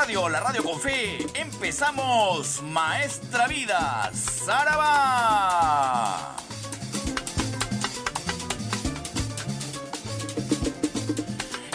[0.00, 1.26] Radio, la radio con fe.
[1.34, 4.76] Empezamos Maestra Vida, Saraba.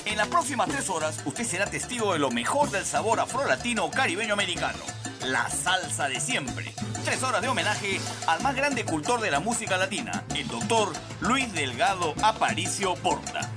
[0.05, 4.31] En las próximas tres horas, usted será testigo de lo mejor del sabor afro-latino caribeño
[4.31, 4.79] americano.
[5.25, 6.73] La salsa de siempre.
[7.03, 11.51] Tres horas de homenaje al más grande cultor de la música latina, el doctor Luis
[11.51, 13.51] Delgado Aparicio Porta.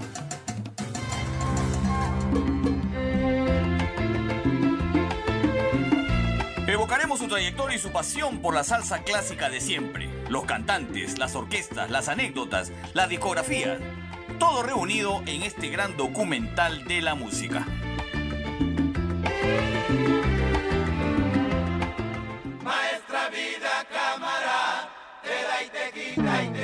[6.87, 10.09] Evocaremos su trayectoria y su pasión por la salsa clásica de siempre.
[10.29, 13.81] Los cantantes, las orquestas, las anécdotas, la discografía.
[14.39, 17.67] Todo reunido en este gran documental de la música.
[22.63, 24.89] Maestra vida, cámara,
[25.25, 26.56] te da y te quita y te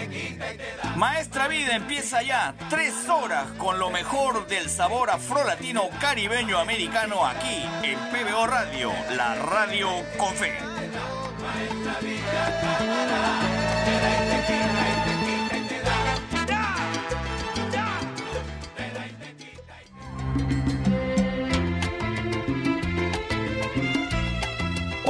[0.96, 7.64] Maestra Vida empieza ya tres horas con lo mejor del sabor afrolatino caribeño americano aquí
[7.82, 10.52] en PBO Radio, la radio con.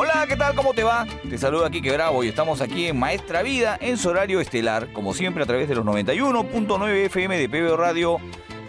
[0.05, 0.57] Hola, ¿qué tal?
[0.57, 1.07] ¿Cómo te va?
[1.31, 5.15] Te saluda Kike Bravo y estamos aquí en Maestra Vida en su horario estelar, como
[5.15, 8.17] siempre a través de los 91.9 FM de PBO Radio,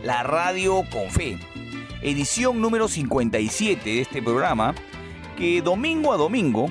[0.04, 1.40] la radio con fe.
[2.04, 4.76] Edición número 57 de este programa,
[5.36, 6.70] que domingo a domingo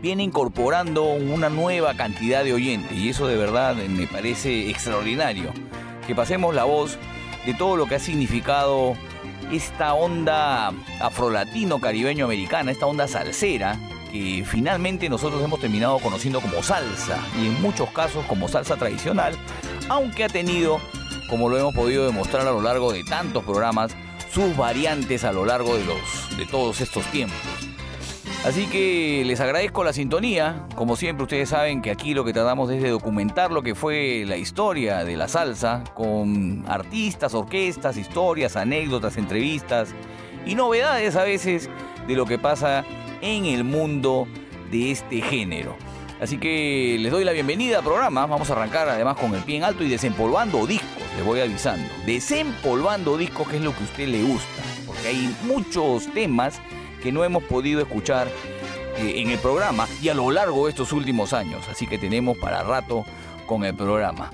[0.00, 5.52] viene incorporando una nueva cantidad de oyentes y eso de verdad me parece extraordinario.
[6.06, 6.96] Que pasemos la voz
[7.44, 8.96] de todo lo que ha significado
[9.52, 13.78] esta onda afrolatino caribeño americana, esta onda salsera
[14.10, 19.34] que finalmente nosotros hemos terminado conociendo como salsa y en muchos casos como salsa tradicional,
[19.88, 20.80] aunque ha tenido,
[21.28, 23.96] como lo hemos podido demostrar a lo largo de tantos programas,
[24.32, 27.38] sus variantes a lo largo de los de todos estos tiempos.
[28.42, 30.64] Así que les agradezco la sintonía.
[30.74, 34.24] Como siempre, ustedes saben que aquí lo que tratamos es de documentar lo que fue
[34.26, 39.90] la historia de la salsa con artistas, orquestas, historias, anécdotas, entrevistas
[40.46, 41.68] y novedades a veces
[42.08, 42.82] de lo que pasa
[43.20, 44.26] en el mundo
[44.70, 45.76] de este género.
[46.18, 48.24] Así que les doy la bienvenida al programa.
[48.24, 51.02] Vamos a arrancar además con el pie en alto y desempolvando discos.
[51.14, 51.86] Les voy avisando.
[52.06, 54.62] Desempolvando discos, que es lo que a usted le gusta.
[54.86, 56.58] Porque hay muchos temas
[57.00, 58.28] que no hemos podido escuchar
[58.98, 61.66] eh, en el programa y a lo largo de estos últimos años.
[61.68, 63.04] Así que tenemos para rato
[63.46, 64.30] con el programa.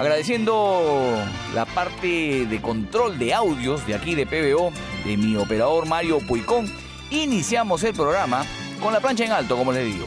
[0.00, 1.22] Agradeciendo
[1.54, 4.72] la parte de control de audios de aquí de PBO,
[5.04, 6.72] de mi operador Mario Puicón,
[7.10, 8.46] iniciamos el programa
[8.80, 10.06] con la plancha en alto, como les digo,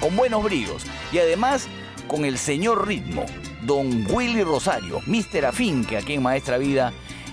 [0.00, 1.68] con, buenos bríos y además
[2.08, 3.24] con el señor ritmo,
[3.62, 5.46] don Willy Rosario, Mr.
[5.46, 6.92] Afín, que aquí en Maestra Vida,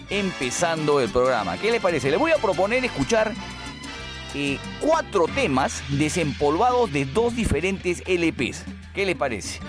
[0.09, 1.57] empezando el programa.
[1.57, 2.12] ¿Qué le parece?
[2.12, 3.34] Le voy a proponer escuchar
[4.35, 8.66] eh, cuatro temas desempolvados de dos diferentes LPs.
[8.94, 9.62] ¿Qué le parece?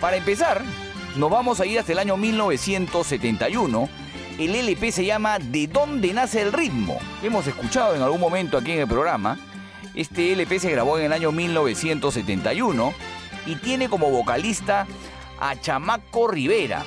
[0.00, 0.62] Para empezar,
[1.16, 3.88] nos vamos a ir hasta el año 1971.
[4.38, 6.98] El LP se llama De dónde nace el ritmo.
[7.22, 9.38] Hemos escuchado en algún momento aquí en el programa.
[9.94, 12.94] Este LP se grabó en el año 1971
[13.46, 14.86] y tiene como vocalista
[15.40, 16.84] a Chamaco Rivera.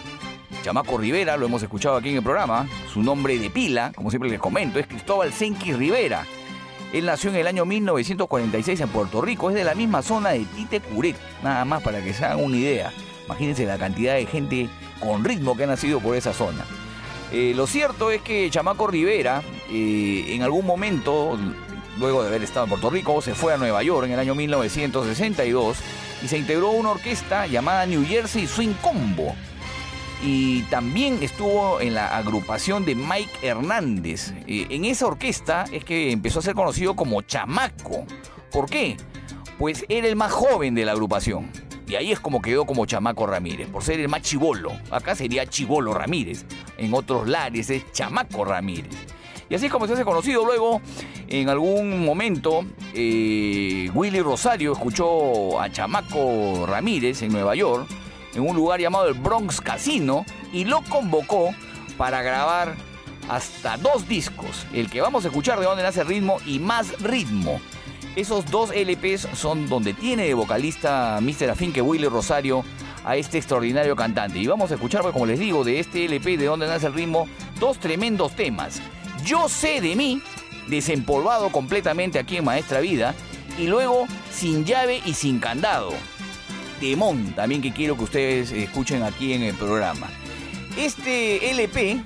[0.64, 2.68] Chamaco Rivera, lo hemos escuchado aquí en el programa.
[2.92, 6.26] Su nombre de pila, como siempre les comento, es Cristóbal Senki Rivera.
[6.94, 10.46] Él nació en el año 1946 en Puerto Rico, es de la misma zona de
[10.46, 12.94] Tite Curet, nada más para que se hagan una idea.
[13.26, 16.64] Imagínense la cantidad de gente con ritmo que ha nacido por esa zona.
[17.32, 21.36] Eh, lo cierto es que Chamaco Rivera, eh, en algún momento,
[21.98, 24.36] luego de haber estado en Puerto Rico, se fue a Nueva York en el año
[24.36, 25.78] 1962
[26.24, 29.36] y se integró a una orquesta llamada New Jersey Swing Combo.
[30.26, 34.34] Y también estuvo en la agrupación de Mike Hernández.
[34.48, 38.06] Eh, en esa orquesta es que empezó a ser conocido como Chamaco.
[38.50, 38.96] ¿Por qué?
[39.60, 41.52] Pues era el más joven de la agrupación.
[41.88, 44.72] Y ahí es como quedó como Chamaco Ramírez, por ser el más chivolo.
[44.90, 46.46] Acá sería Chivolo Ramírez.
[46.78, 48.96] En otros lares es Chamaco Ramírez.
[49.50, 50.82] Y así es como se hace conocido luego,
[51.28, 57.88] en algún momento, eh, Willy Rosario escuchó a Chamaco Ramírez en Nueva York,
[58.36, 61.54] en un lugar llamado el Bronx Casino, y lo convocó
[61.98, 62.76] para grabar
[63.30, 64.66] hasta dos discos.
[64.74, 67.60] El que vamos a escuchar de donde nace ritmo y más ritmo.
[68.16, 71.50] Esos dos LPs son donde tiene de vocalista Mr.
[71.50, 72.64] Afín que Willy Rosario
[73.04, 74.40] a este extraordinario cantante.
[74.40, 76.94] Y vamos a escuchar, pues, como les digo, de este LP de donde nace el
[76.94, 77.28] ritmo,
[77.60, 78.82] dos tremendos temas.
[79.26, 80.22] Yo sé de mí,
[80.68, 83.16] desempolvado completamente aquí en Maestra Vida,
[83.58, 85.92] y luego sin llave y sin candado.
[86.84, 90.10] Temón, también que quiero que ustedes escuchen aquí en el programa.
[90.76, 92.04] Este LP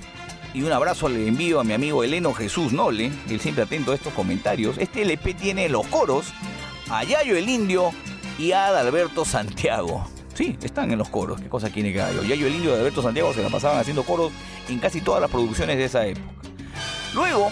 [0.54, 3.96] y un abrazo le envío a mi amigo Eleno Jesús Nole, él siempre atento a
[3.96, 4.78] estos comentarios.
[4.78, 6.32] Este LP tiene los coros
[6.90, 7.90] a Yayo el Indio
[8.38, 10.08] y a Adalberto Santiago.
[10.34, 11.40] Sí, están en los coros.
[11.40, 12.22] ¿Qué cosa tiene que Yayo?
[12.22, 14.30] Yayo el Indio y Adalberto Santiago se la pasaban haciendo coros
[14.68, 16.28] en casi todas las producciones de esa época.
[17.14, 17.50] Luego,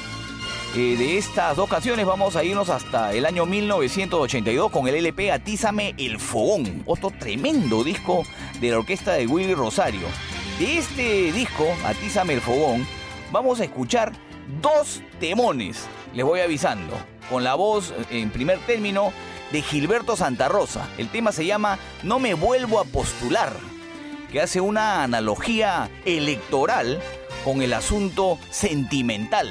[0.77, 5.33] eh, de estas dos canciones vamos a irnos hasta el año 1982 con el LP
[5.33, 8.25] Atízame el Fogón, otro tremendo disco
[8.61, 10.07] de la orquesta de Willy Rosario.
[10.59, 12.87] De este disco, Atízame el Fogón,
[13.33, 14.13] vamos a escuchar
[14.61, 16.93] dos temones, les voy avisando,
[17.31, 19.15] con la voz en primer término
[19.53, 20.91] de Gilberto Santa Rosa.
[20.99, 23.55] El tema se llama No me vuelvo a postular,
[24.31, 27.01] que hace una analogía electoral
[27.45, 29.49] con el asunto sentimental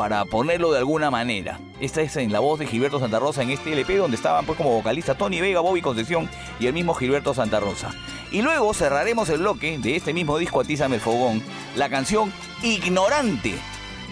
[0.00, 1.60] para ponerlo de alguna manera.
[1.78, 4.56] Esta es en la voz de Gilberto Santa Rosa en este LP donde estaban pues
[4.56, 6.26] como vocalista Tony Vega, Bobby Concesión
[6.58, 7.90] y el mismo Gilberto Santa Rosa.
[8.32, 11.42] Y luego cerraremos el bloque de este mismo disco Atízame el Fogón,
[11.76, 12.32] la canción
[12.62, 13.52] Ignorante.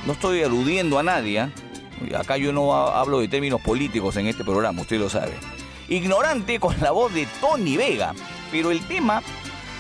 [0.05, 2.17] No estoy aludiendo a nadie, ¿eh?
[2.19, 5.32] acá yo no hablo de términos políticos en este programa, usted lo sabe.
[5.88, 8.12] Ignorante con la voz de Tony Vega,
[8.52, 9.23] pero el tema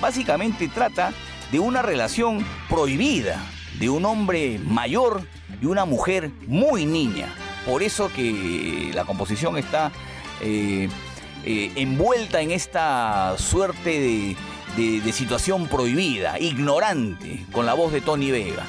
[0.00, 1.12] básicamente trata
[1.52, 3.44] de una relación prohibida,
[3.78, 5.20] de un hombre mayor
[5.60, 7.34] y una mujer muy niña.
[7.66, 9.92] Por eso que la composición está
[10.40, 10.88] eh,
[11.44, 14.36] eh, envuelta en esta suerte
[14.76, 18.64] de, situación prohibida, ignorante, con la voz de Tony Vega.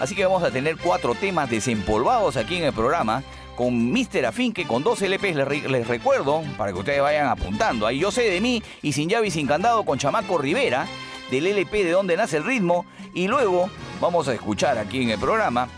[0.00, 3.22] Así que vamos a tener cuatro temas desempolvados aquí en el programa
[3.54, 4.26] con Mr.
[4.26, 7.86] Afinque, con dos LPs, les, les, recuerdo, para que ustedes vayan apuntando.
[7.86, 10.86] Ahí yo sé de mí y sin llave y sin candado con Chamaco Rivera,
[11.30, 12.86] del LP de donde nace el ritmo.
[13.14, 13.68] Y luego
[14.00, 15.68] vamos a escuchar aquí en el programa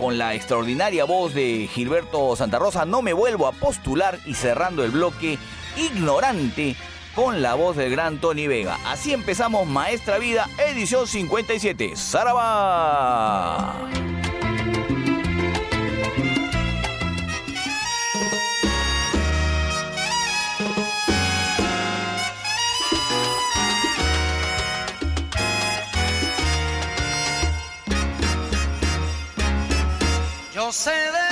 [0.00, 4.82] con la extraordinaria voz de Gilberto Santa Rosa, no me vuelvo a postular y cerrando
[4.82, 5.38] el bloque
[5.76, 6.74] ignorante
[7.14, 8.78] con la voz del gran Tony Vega.
[8.86, 11.96] Así empezamos Maestra Vida, edición 57.
[11.96, 13.76] ¡Saraba!
[30.70, 31.29] Yo sé de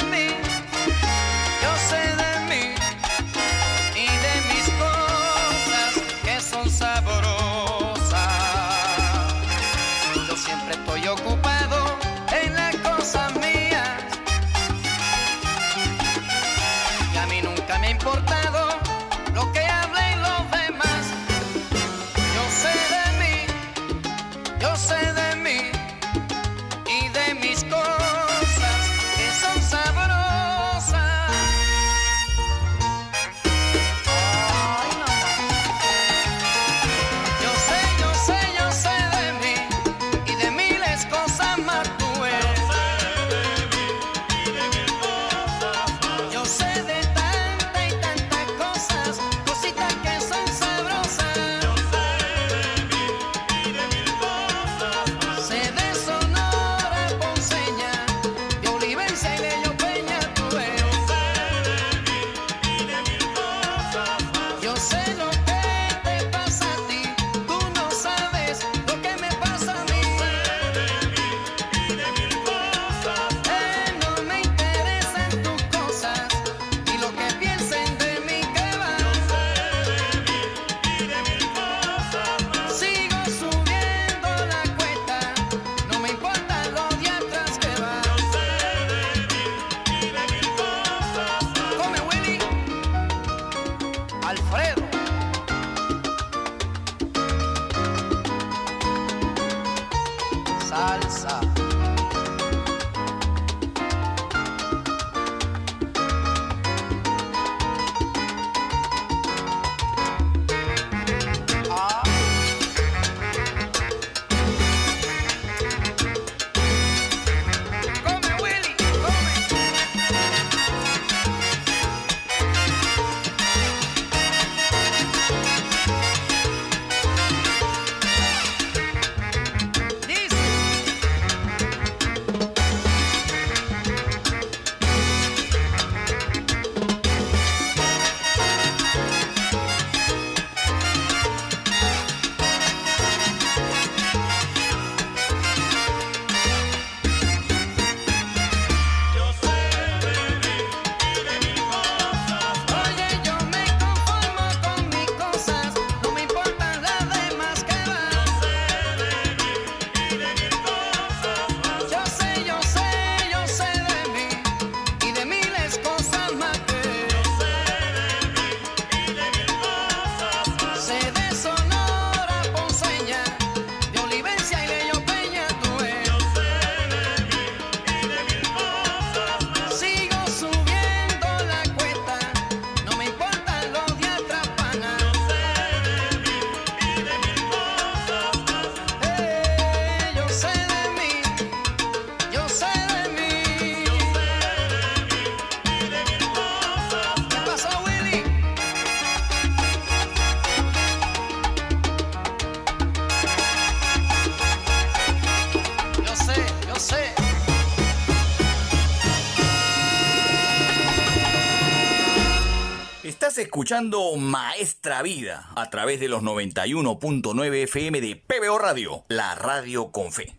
[213.59, 220.13] escuchando Maestra Vida a través de los 91.9 FM de PBO Radio, la radio con
[220.13, 220.38] fe.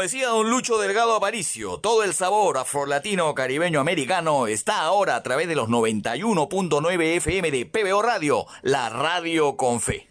[0.00, 5.48] Decía don Lucho Delgado Aparicio, todo el sabor afrolatino caribeño americano está ahora a través
[5.48, 10.07] de los 91.9 FM de PBO Radio, la radio con fe.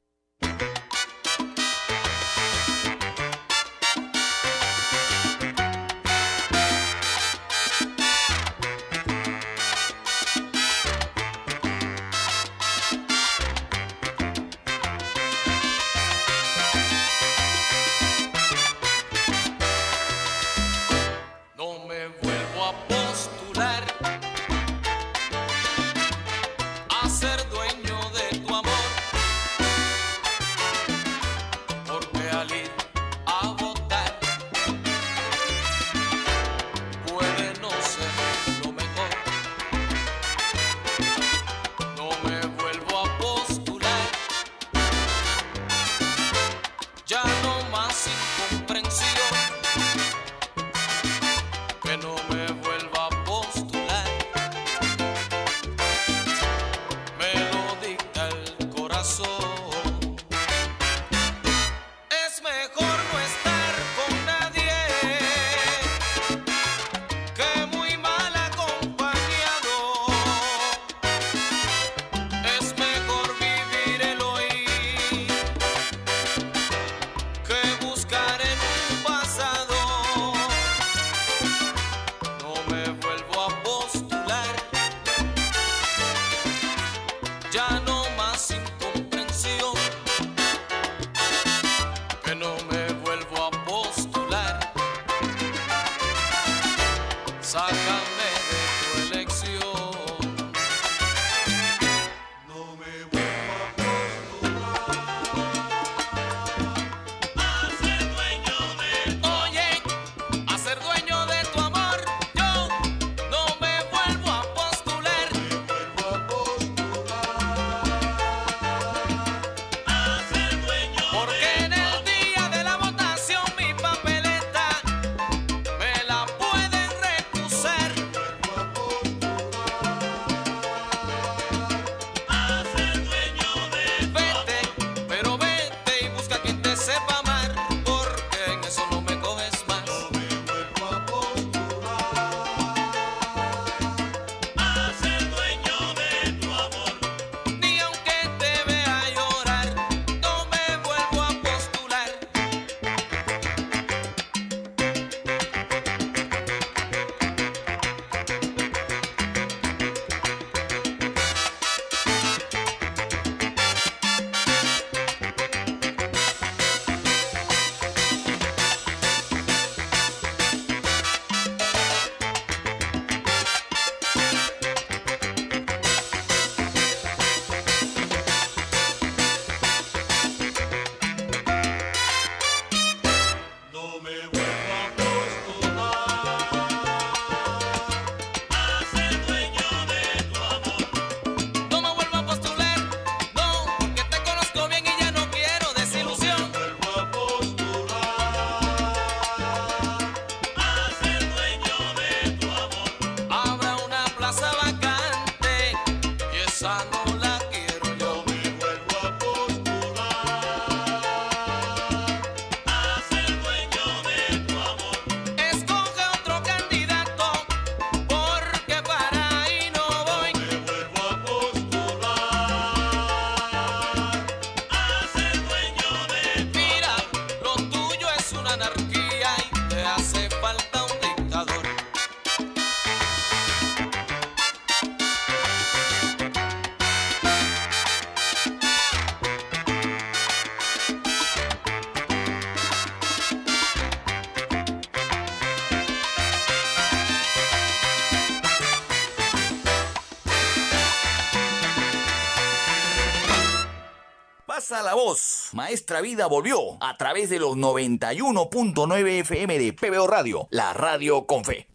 [255.68, 261.44] Maestra Vida volvió a través de los 91.9 FM de PBO Radio, la radio con
[261.44, 261.67] fe.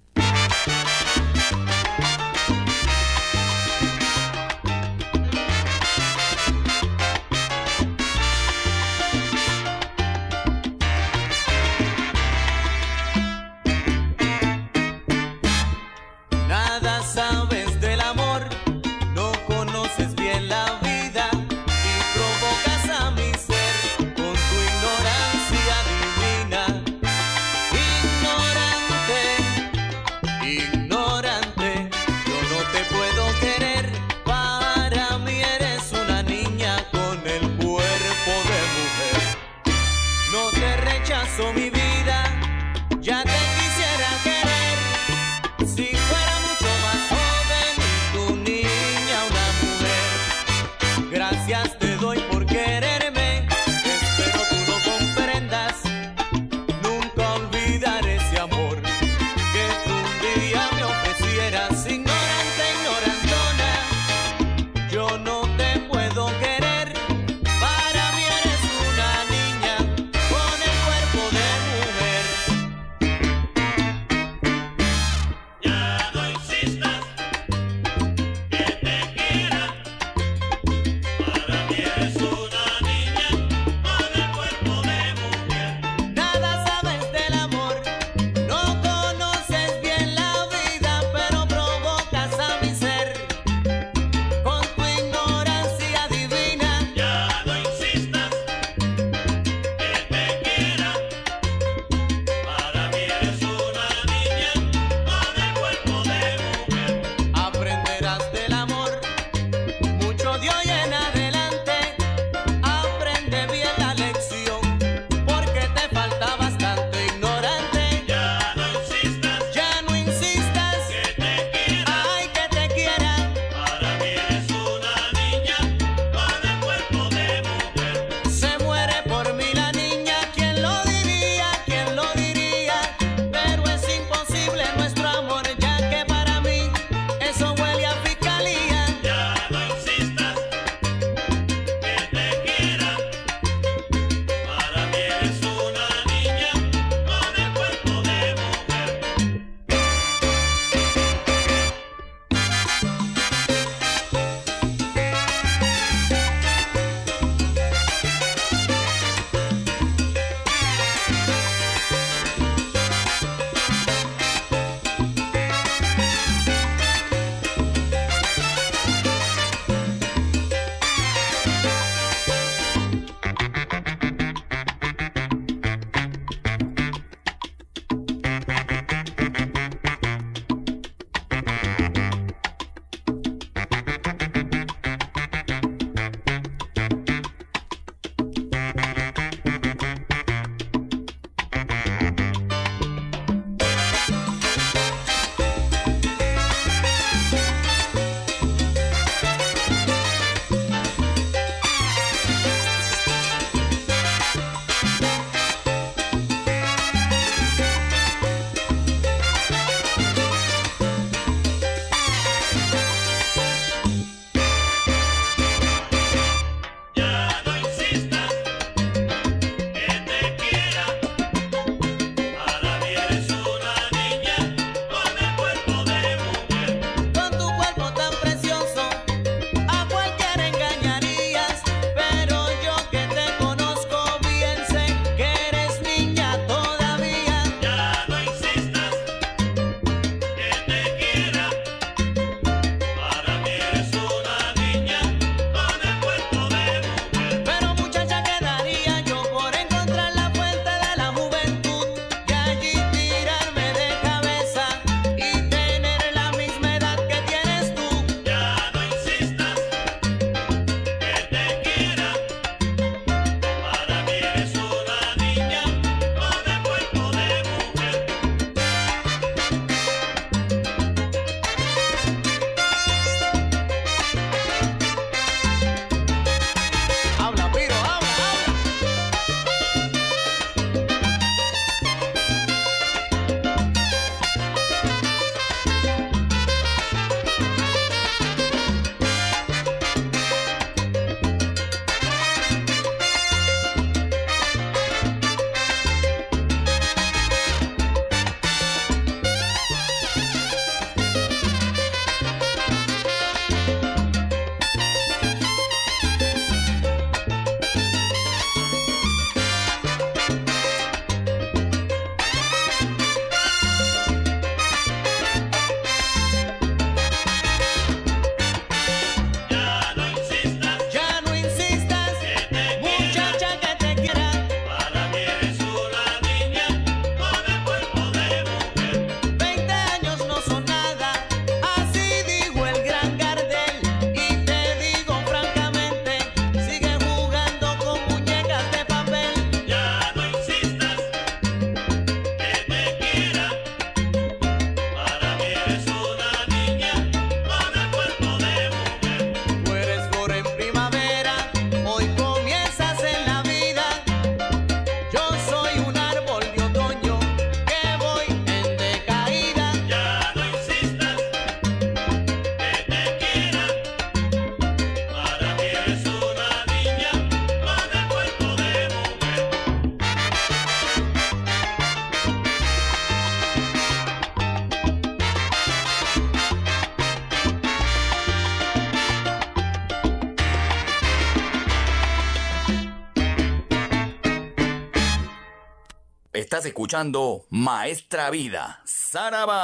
[386.65, 389.63] Escuchando Maestra Vida, Saraba.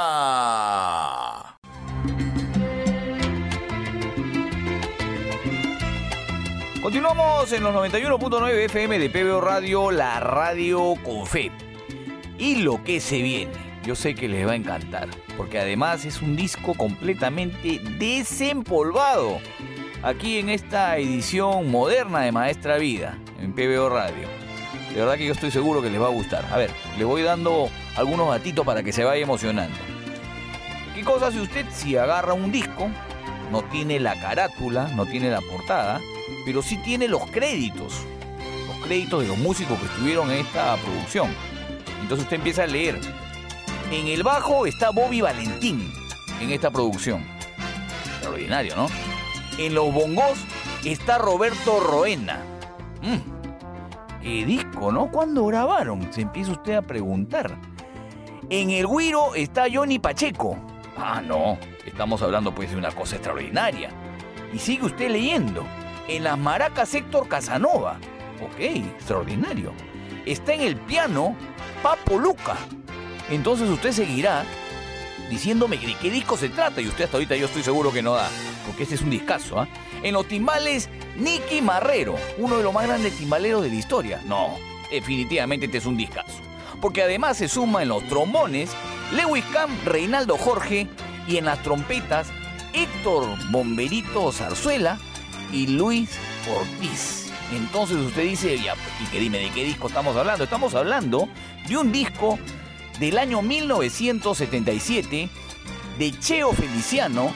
[6.81, 11.51] Continuamos en los 91.9 FM de PBO Radio, la radio con fe.
[12.37, 16.21] Y lo que se viene, yo sé que les va a encantar, porque además es
[16.21, 19.39] un disco completamente desempolvado.
[20.03, 24.48] Aquí en esta edición moderna de Maestra Vida, en PBO Radio.
[24.93, 26.45] De verdad que yo estoy seguro que les va a gustar.
[26.51, 29.77] A ver, le voy dando algunos gatitos para que se vaya emocionando.
[30.95, 32.89] ¿Qué cosa hace usted si agarra un disco?
[33.51, 36.01] No tiene la carátula, no tiene la portada,
[36.45, 38.01] pero sí tiene los créditos.
[38.67, 41.29] Los créditos de los músicos que estuvieron en esta producción.
[42.01, 42.99] Entonces usted empieza a leer.
[43.91, 45.91] En el bajo está Bobby Valentín
[46.41, 47.23] en esta producción.
[48.13, 48.87] Extraordinario, ¿no?
[49.57, 50.39] En los bongos
[50.83, 52.43] está Roberto Roena.
[53.01, 53.28] Mm,
[54.21, 55.09] ¿Qué disco, no?
[55.09, 56.11] ¿Cuándo grabaron?
[56.11, 57.57] Se empieza usted a preguntar.
[58.49, 60.57] En el guiro está Johnny Pacheco.
[60.97, 63.91] Ah, no, estamos hablando pues de una cosa extraordinaria.
[64.53, 65.63] Y sigue usted leyendo.
[66.07, 67.97] En las maracas Héctor Casanova.
[68.43, 69.71] Ok, extraordinario.
[70.25, 71.35] Está en el piano
[71.81, 72.57] Papo Luca.
[73.29, 74.43] Entonces usted seguirá
[75.29, 78.15] diciéndome de qué disco se trata y usted hasta ahorita yo estoy seguro que no
[78.15, 78.27] da,
[78.65, 79.59] porque este es un discazo.
[79.59, 79.67] ¿ah?
[80.01, 84.21] En los timbales, Nicky Marrero, uno de los más grandes timbaleros de la historia.
[84.25, 84.57] No,
[84.89, 86.39] definitivamente este es un discazo.
[86.81, 88.71] Porque además se suma en los trombones
[89.11, 90.87] Lewis Camp, Reinaldo Jorge
[91.27, 92.27] y en las trompetas
[92.73, 94.97] Héctor Bomberito Zarzuela
[95.51, 96.09] y Luis
[96.49, 97.31] Ortiz.
[97.51, 100.43] Entonces usted dice, ya, y que dime de qué disco estamos hablando.
[100.43, 101.27] Estamos hablando
[101.67, 102.37] de un disco
[102.99, 105.29] del año 1977
[105.97, 107.33] de Cheo Feliciano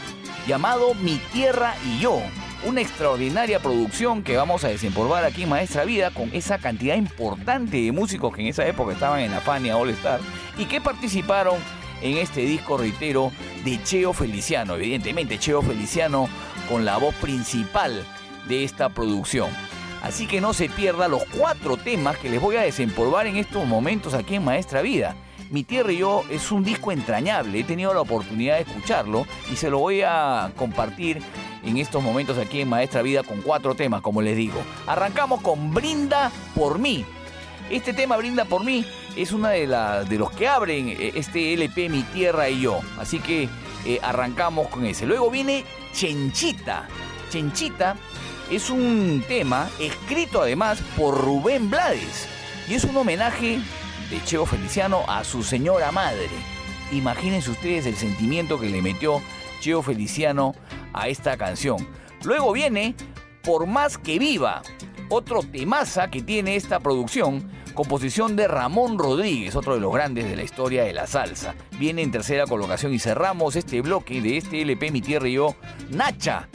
[0.48, 2.22] llamado Mi Tierra y Yo.
[2.66, 7.76] Una extraordinaria producción que vamos a desempolvar aquí en Maestra Vida con esa cantidad importante
[7.76, 10.22] de músicos que en esa época estaban en la Fania All Star
[10.58, 11.58] y que participaron
[12.02, 13.34] en este disco, reitero,
[13.66, 14.76] de Cheo Feliciano.
[14.76, 16.30] Evidentemente, Cheo Feliciano
[16.70, 18.06] con la voz principal
[18.48, 19.50] de esta producción.
[20.02, 23.66] Así que no se pierda los cuatro temas que les voy a desempolvar en estos
[23.66, 25.18] momentos aquí en Maestra Vida.
[25.50, 29.58] Mi Tierra y Yo es un disco entrañable, he tenido la oportunidad de escucharlo y
[29.58, 31.22] se lo voy a compartir
[31.64, 34.62] en estos momentos aquí en Maestra Vida con cuatro temas, como les digo.
[34.88, 37.06] Arrancamos con Brinda por mí.
[37.70, 39.68] Este tema Brinda por mí es una de,
[40.08, 42.80] de los que abren eh, este LP Mi Tierra y Yo.
[43.00, 43.50] Así que
[43.86, 45.06] eh, arrancamos con ese.
[45.06, 46.88] Luego viene Chenchita.
[47.30, 47.96] Chenchita
[48.52, 52.28] es un tema escrito además por Rubén Blades
[52.68, 53.60] y es un homenaje
[54.10, 56.30] de Cheo Feliciano a su señora madre.
[56.92, 59.22] Imagínense ustedes el sentimiento que le metió
[59.60, 60.56] Cheo Feliciano
[60.94, 61.78] a esta canción.
[62.24, 62.96] Luego viene
[63.44, 64.62] Por más que viva,
[65.10, 70.36] otro temaza que tiene esta producción, composición de Ramón Rodríguez, otro de los grandes de
[70.36, 71.56] la historia de la salsa.
[71.78, 75.56] Viene en tercera colocación y cerramos este bloque de este LP Mi Tierra y Yo,
[75.90, 76.48] Nacha,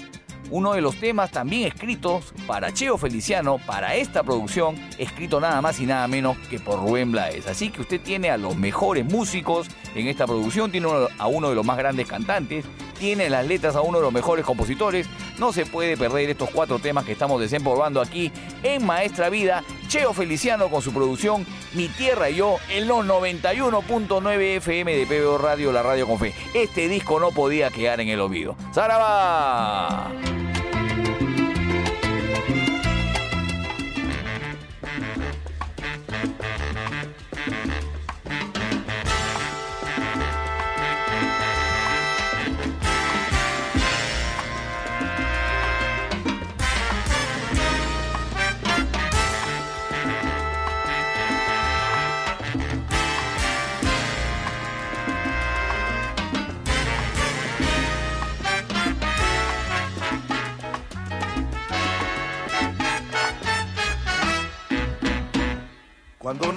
[0.50, 5.80] uno de los temas también escritos para Cheo Feliciano, para esta producción, escrito nada más
[5.80, 7.46] y nada menos que por Rubén Blades.
[7.46, 11.54] Así que usted tiene a los mejores músicos en esta producción, tiene a uno de
[11.54, 12.64] los más grandes cantantes,
[12.98, 15.06] tiene las letras a uno de los mejores compositores.
[15.38, 18.32] No se puede perder estos cuatro temas que estamos desempolvando aquí
[18.62, 19.62] en Maestra Vida.
[19.86, 25.38] Cheo Feliciano con su producción Mi Tierra y Yo en los 91.9 FM de PBO
[25.38, 26.34] Radio, la radio con fe.
[26.54, 28.56] Este disco no podía quedar en el olvido.
[28.74, 30.10] ¡Zaraba!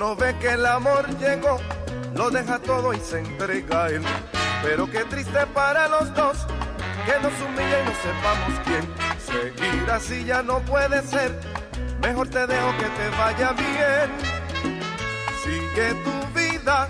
[0.01, 1.59] Uno ve que el amor llegó,
[2.15, 4.01] lo deja todo y se entrega a él.
[4.63, 6.37] Pero qué triste para los dos,
[7.05, 8.83] que nos humilla y no sepamos quién.
[9.23, 11.39] Seguir así ya no puede ser,
[12.01, 14.09] mejor te dejo que te vaya bien.
[15.43, 16.87] Sigue tu vida,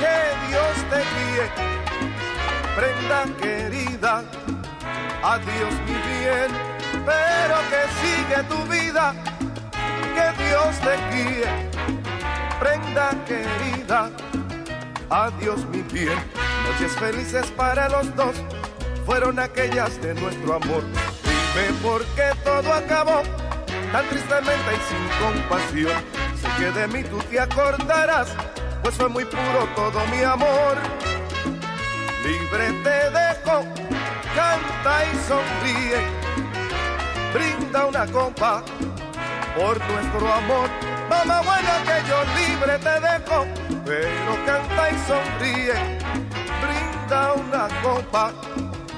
[0.00, 1.46] que Dios te guíe.
[2.74, 4.24] Prenda querida,
[5.22, 6.50] adiós mi bien.
[7.06, 9.14] Pero que sigue tu vida,
[10.16, 12.01] que Dios te guíe
[12.62, 14.08] prenda querida,
[15.10, 16.16] adiós mi piel.
[16.64, 18.36] Noches felices para los dos
[19.04, 20.84] fueron aquellas de nuestro amor.
[21.24, 23.22] Dime por qué todo acabó
[23.90, 26.02] tan tristemente y sin compasión.
[26.40, 28.28] Sé que de mí tú te acordarás
[28.82, 30.76] pues fue muy puro todo mi amor.
[32.24, 33.64] Libre te dejo,
[34.36, 36.00] canta y sonríe,
[37.34, 38.62] brinda una copa
[39.56, 40.91] por nuestro amor.
[41.12, 43.46] Mamá buena que yo libre te dejo,
[43.84, 45.74] pero canta y sonríe,
[46.62, 48.32] brinda una copa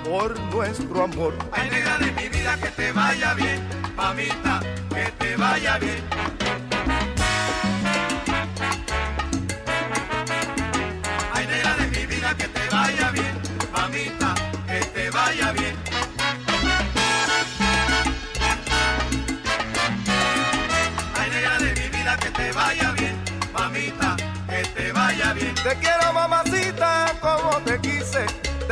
[0.05, 1.35] por nuestro amor.
[1.51, 3.61] Ay, negra de mi vida, que te vaya bien,
[3.97, 6.44] mamita, que te vaya bien.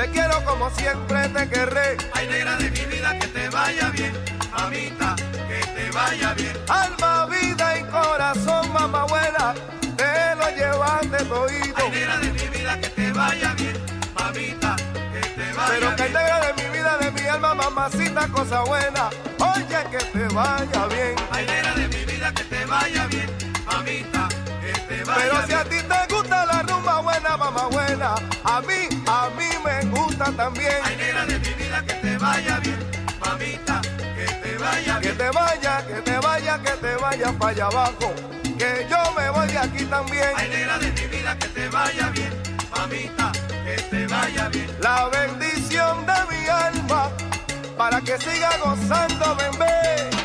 [0.03, 1.97] Te quiero como siempre te querré.
[2.13, 4.13] Ay, negra de mi vida, que te vaya bien,
[4.51, 5.15] mamita,
[5.49, 6.53] que te vaya bien.
[6.69, 9.55] Alma, vida y corazón, mamá buena,
[9.97, 11.77] te lo llevaste todito.
[11.77, 13.77] Ay, negra de mi vida, que te vaya bien,
[14.19, 14.77] mamita,
[15.13, 16.13] que te vaya Pero que bien.
[16.15, 19.09] negra de mi vida, de mi alma, mamacita, cosa buena.
[19.55, 21.15] Oye, que te vaya bien.
[21.31, 23.31] Ay, negra de mi vida, que te vaya bien,
[23.67, 24.29] mamita,
[24.63, 25.59] que te vaya Pero si bien.
[25.61, 26.12] a ti te
[27.23, 30.75] buena, mamá buena, a mí, a mí me gusta también.
[30.85, 32.79] Ay, negra de mi vida, que te vaya bien,
[33.21, 35.19] mamita, que te vaya Que bien.
[35.19, 38.15] te vaya, que te vaya, que te vaya para allá abajo.
[38.59, 40.31] Que yo me voy de aquí también.
[40.37, 42.33] Ay, negra de mi vida, que te vaya bien,
[42.77, 43.33] mamita,
[43.65, 44.77] que te vaya bien.
[44.81, 47.11] La bendición de mi alma
[47.77, 50.22] para que siga gozando, bebé.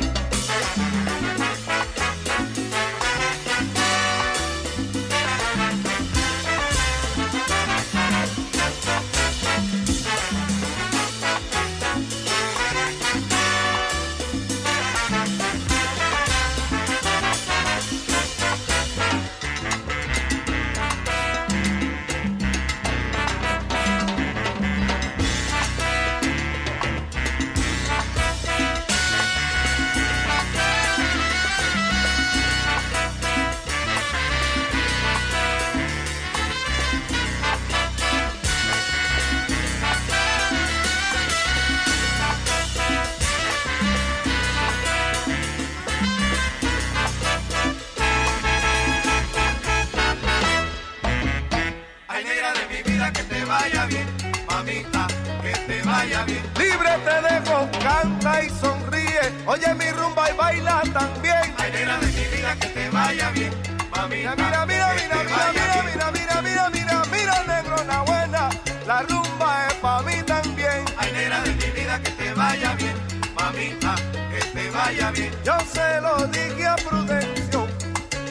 [56.07, 56.43] Vaya bien.
[56.57, 59.19] Libre te dejo, canta y sonríe.
[59.45, 61.53] Oye mi rumba y baila también.
[61.57, 63.51] Ay, negra de mi vida, que te vaya bien,
[63.95, 64.35] mamita.
[64.35, 68.49] Mira, mira, mira, mira, mira, mira, mira, mira, mira, mira, mira, negro, una buena.
[68.85, 70.85] La rumba es pa' mí también.
[70.97, 72.95] Ay, negra de mi vida, que te vaya bien,
[73.35, 73.95] mamita,
[74.31, 75.31] que te vaya bien.
[75.43, 77.67] Yo se lo dije a Prudencio,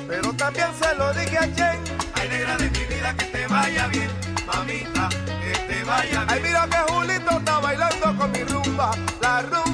[0.09, 1.79] pero también se lo dije a Chen.
[2.15, 4.09] Ay, negra de mi vida, que te vaya bien,
[4.47, 6.43] mamita, que te vaya Ay, bien.
[6.43, 6.86] mira que
[8.77, 9.66] la rumba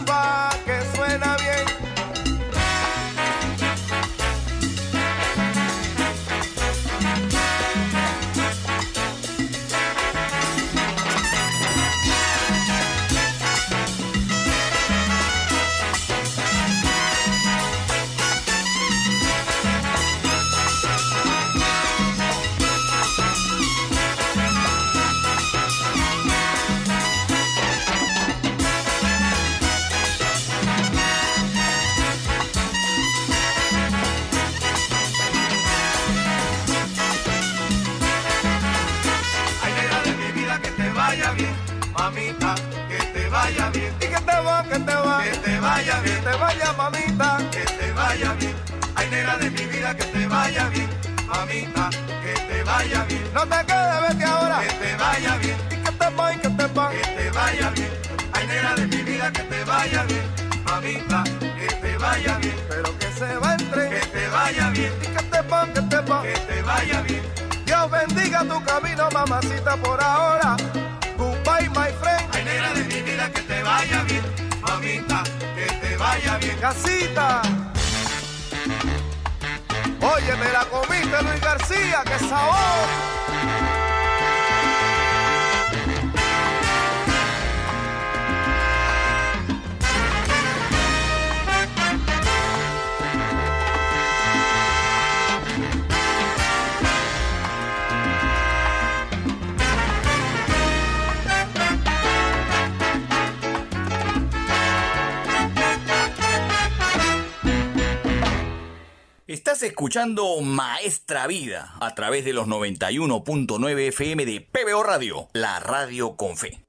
[109.93, 116.35] escuchando Maestra Vida a través de los 91.9 FM de PBO Radio, la radio con
[116.35, 116.65] fe.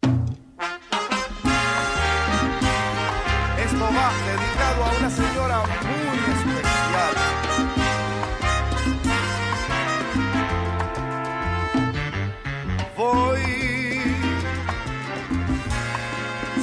[3.57, 7.13] Esto va dedicado a una señora muy especial.
[12.97, 13.39] Voy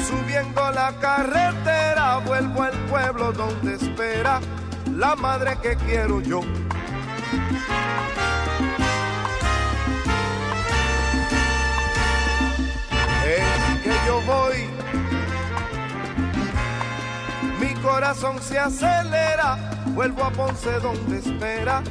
[0.07, 4.43] subiendo la carretera, vuelvo al pueblo donde espera
[5.01, 6.41] la madre que quiero yo.
[13.25, 14.69] Es que yo voy
[17.59, 21.83] mi corazón se acelera, vuelvo a Ponce donde espera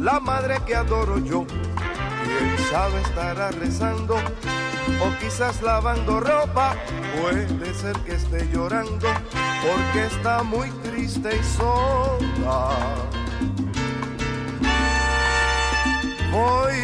[0.00, 1.44] la madre que adoro yo.
[1.46, 6.76] Quién sabe estará rezando o quizás lavando ropa,
[7.20, 9.08] puede ser que esté llorando
[9.64, 12.70] porque está muy triste y sola.
[16.30, 16.74] Voy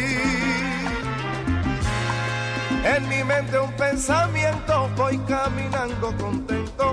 [2.83, 6.91] en mi mente un pensamiento, voy caminando contento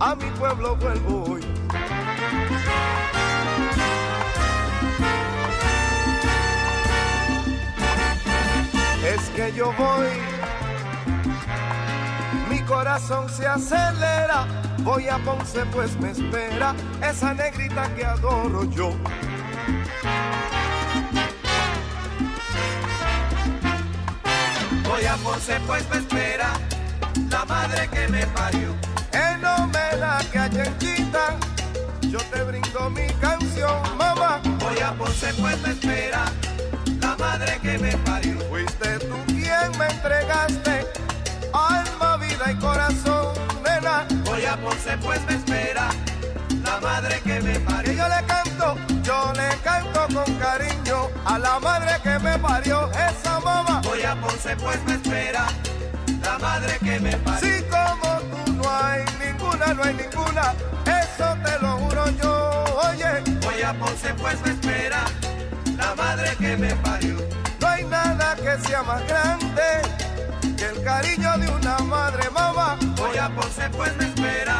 [0.00, 1.40] a mi pueblo vuelvo hoy.
[9.04, 10.08] Es que yo voy,
[12.50, 14.46] mi corazón se acelera,
[14.86, 16.72] voy a Ponce pues me espera
[17.02, 18.94] esa negrita que adoro yo.
[24.88, 26.52] Voy a Ponce pues me espera
[27.30, 28.74] la madre que me parió.
[29.12, 31.36] En homenaje a Chenchita,
[32.02, 34.40] yo te brindo mi canción, mamá.
[34.60, 36.26] Voy a Ponce pues me espera
[37.00, 38.38] la madre que me parió.
[38.48, 40.86] Fuiste tú quien me entregaste
[41.52, 43.25] alma, vida y corazón,
[44.24, 45.88] Voy a Ponce pues me espera
[46.62, 47.92] la madre que me parió.
[47.92, 53.40] yo le canto, yo le canto con cariño a la madre que me parió, esa
[53.40, 53.80] mamá.
[53.84, 55.46] Voy a Ponce pues me espera
[56.22, 57.48] la madre que me parió.
[57.48, 63.22] Si como tú no hay ninguna, no hay ninguna, eso te lo juro yo, oye.
[63.40, 65.04] Voy a Ponce pues me espera
[65.76, 67.16] la madre que me parió.
[67.60, 70.06] No hay nada que sea más grande
[70.56, 72.78] que el cariño de una madre, mamá.
[72.96, 74.58] Voy a Ponce pues me espera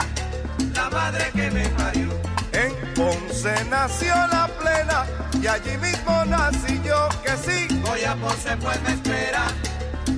[0.75, 2.09] la madre que me parió.
[2.53, 5.07] En Ponce nació la plena
[5.41, 9.45] y allí mismo nací yo, que sí, Voy a Ponce pues me espera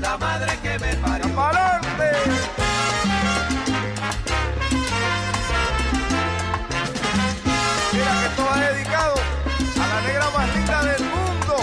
[0.01, 1.35] la madre que me parió.
[1.35, 2.11] pa'lante.
[7.93, 9.15] Mira que esto va dedicado
[9.83, 11.57] a la negra más linda del mundo,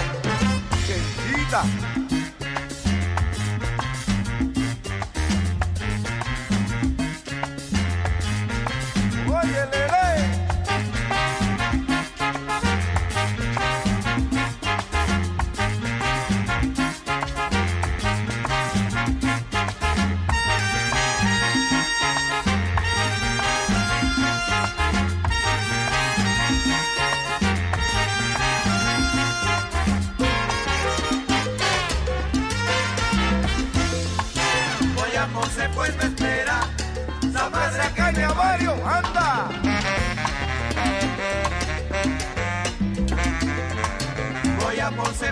[0.85, 1.94] Chenchita.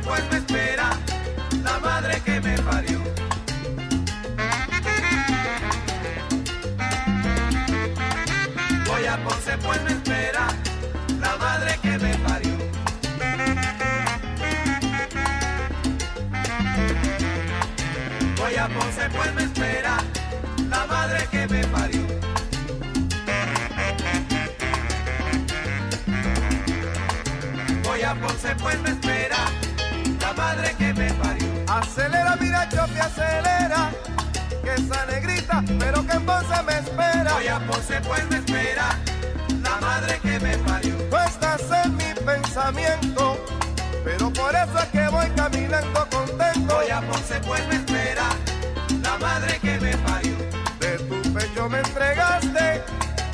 [0.02, 0.90] Pues me espera
[1.64, 3.00] la madre que me parió.
[8.86, 10.48] Voy a Ponce pues me espera
[11.22, 12.52] la madre que me parió.
[18.38, 19.98] Voy a Ponce pues me espera
[20.70, 22.08] la madre que me parió.
[27.84, 29.63] Voy a Ponce pues me espera
[31.74, 33.90] Acelera, mira, chope, acelera.
[34.64, 37.34] Que esa negrita, pero que en Ponce me espera.
[37.34, 38.96] Voy a Ponce pues me espera
[39.64, 40.96] la madre que me parió.
[41.10, 43.44] Tú estás en mi pensamiento,
[44.04, 46.76] pero por eso es que voy caminando contento.
[46.76, 48.26] Voy a Ponce pues me espera
[49.02, 50.36] la madre que me parió.
[50.80, 52.84] De tu pecho me entregaste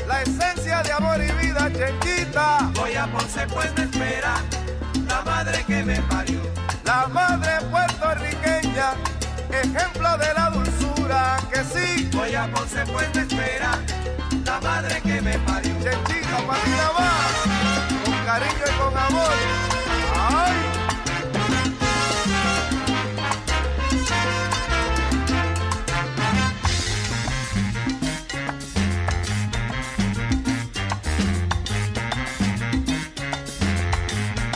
[0.07, 2.71] la esencia de amor y vida, chenchita.
[2.73, 4.35] Voy a Ponce pues me espera
[5.09, 6.39] la madre que me parió.
[6.89, 8.95] La madre puertorriqueña,
[9.51, 12.09] ejemplo de la dulzura, que sí.
[12.11, 13.77] Voy a Ponce me espera
[14.43, 15.71] la madre que me parió.
[15.83, 17.31] Chenchita, patina más,
[18.03, 19.33] con cariño y con amor.
[20.17, 20.55] ¡Ay!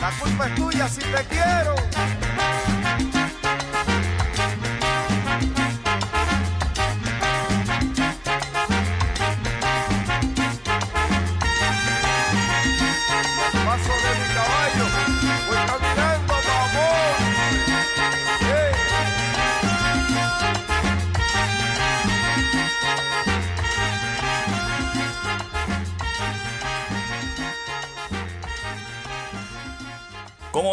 [0.01, 1.75] La culpa es tuya si te quiero.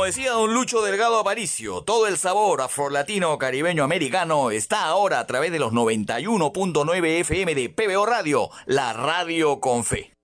[0.01, 5.26] Como decía don Lucho Delgado Aparicio, todo el sabor afrolatino caribeño americano está ahora a
[5.26, 10.14] través de los 91.9 FM de PBO Radio, la radio con fe.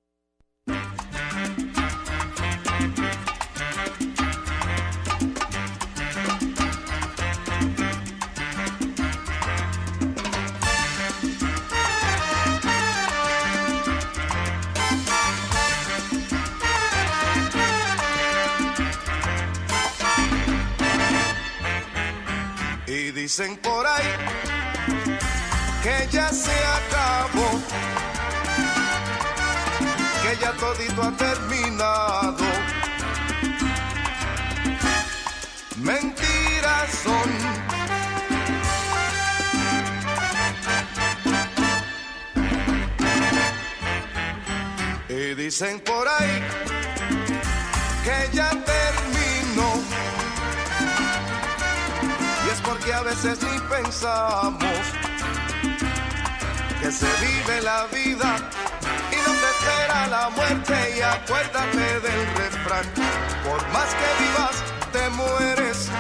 [23.27, 24.13] Dicen por ahí
[25.83, 27.61] que ya se acabó,
[30.23, 32.45] que ya todito ha terminado.
[35.79, 37.31] Mentiras son.
[45.09, 46.45] Y dicen por ahí
[48.05, 48.86] que ya terminó.
[52.87, 54.63] Porque a veces ni pensamos
[56.81, 58.37] que se vive la vida
[59.11, 60.95] y nos espera la muerte.
[60.97, 62.85] Y acuérdate del refrán:
[63.45, 64.63] por más que vivas,
[64.93, 65.91] te mueres.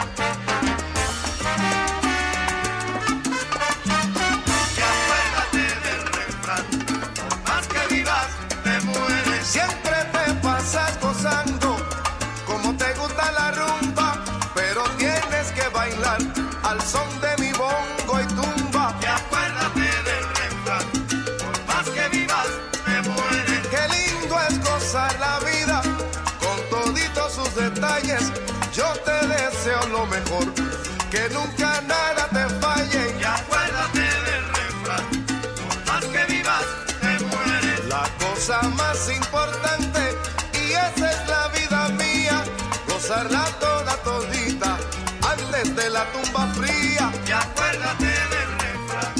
[29.66, 30.52] Deseo lo mejor,
[31.10, 33.16] que nunca nada te falle.
[33.20, 35.06] Y acuérdate del refrán,
[35.56, 36.64] por más que vivas,
[37.00, 37.84] te mueres.
[37.86, 40.14] La cosa más importante,
[40.54, 42.44] y esa es la vida mía,
[42.88, 44.78] gozarla toda todita,
[45.32, 47.12] antes de la tumba fría.
[47.26, 49.14] Y acuérdate del refrán,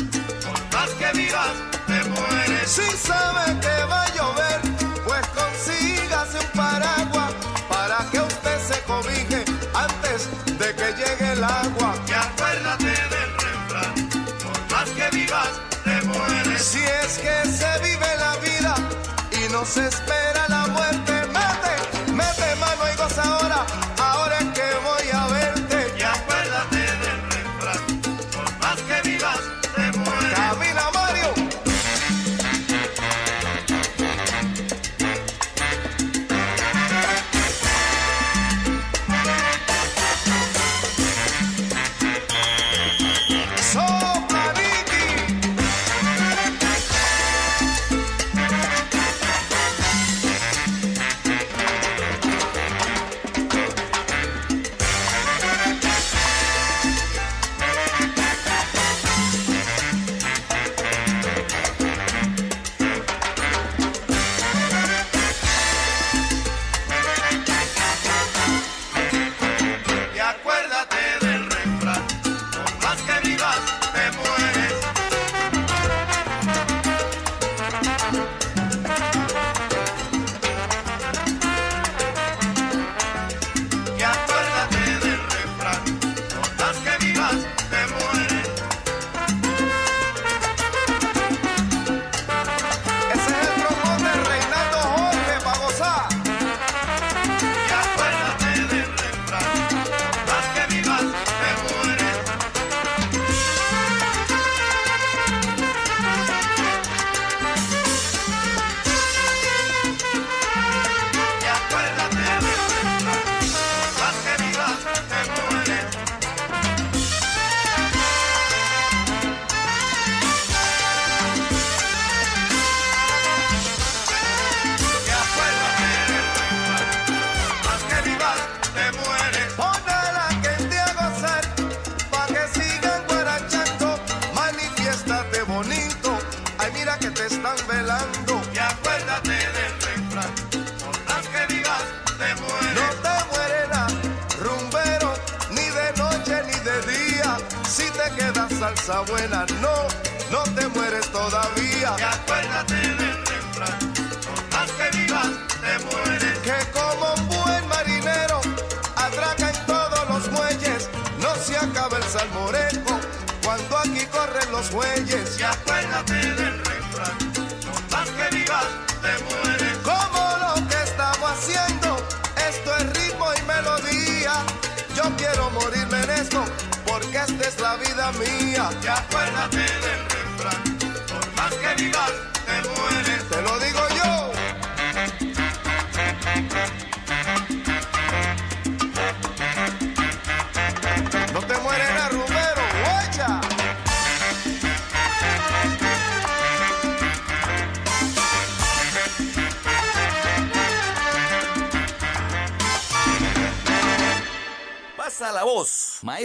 [0.44, 1.54] por más que vivas,
[1.86, 2.70] te mueres.
[2.70, 4.05] Si sabe que va
[17.18, 18.74] que se vive la vida
[19.32, 20.55] y no se espera la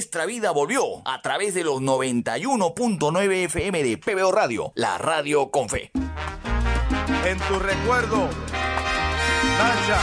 [0.01, 0.11] voz.
[0.11, 5.69] Maestra Vida volvió a través de los 91.9 FM de PBO Radio, la radio con
[5.69, 5.91] fe.
[7.23, 8.27] En tu recuerdo,
[9.59, 10.01] Nacha.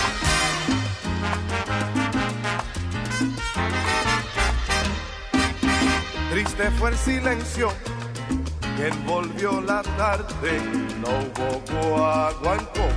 [6.31, 7.73] Triste fue el silencio
[8.77, 10.61] que envolvió la tarde,
[11.01, 12.89] no hubo guaguancó.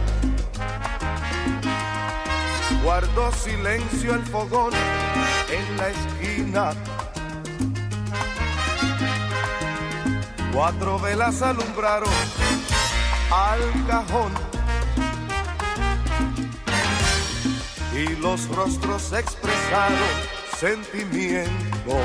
[2.84, 4.74] Guardó silencio el fogón
[5.52, 6.74] en la esquina.
[10.62, 12.14] Cuatro velas alumbraron
[13.32, 14.32] al cajón
[17.96, 19.98] y los rostros expresaron
[20.60, 21.98] sentimiento,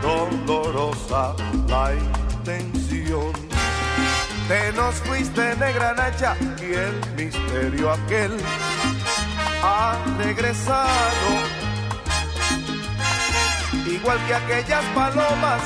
[0.00, 1.34] dolorosa
[1.66, 3.32] la intención.
[4.46, 8.36] Te nos fuiste negra nacha y el misterio aquel
[9.60, 10.88] ha regresado,
[13.86, 15.62] igual que aquellas palomas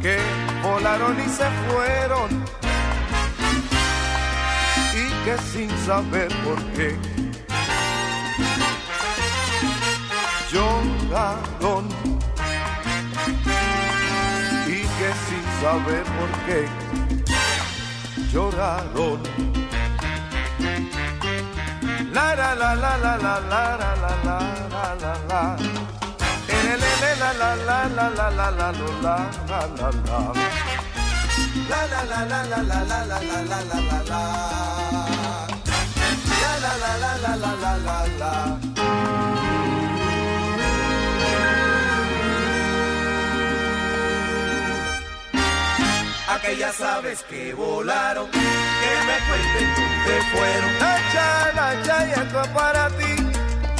[0.00, 2.44] que volaron y se fueron
[4.94, 6.96] y que sin saber por qué
[10.52, 11.88] lloraron
[14.66, 16.66] y que sin saber por qué
[18.32, 19.20] lloraron.
[22.12, 24.38] La la la la la la la la la la
[24.70, 25.56] la la la
[26.48, 26.76] Eh,
[27.18, 29.16] la la la la la la la la
[29.78, 30.51] la la
[31.72, 34.22] la La la la la la la la la la la la la la
[36.42, 38.32] La la la la la la la la la
[46.28, 48.40] Aquellas aves que volaron, que
[49.08, 50.72] me cuenten dónde fueron.
[50.80, 53.12] Nacha, y esto es para ti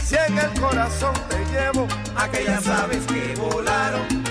[0.05, 1.87] Si en el corazón te llevo
[2.17, 4.22] Aquellas aves que volaron,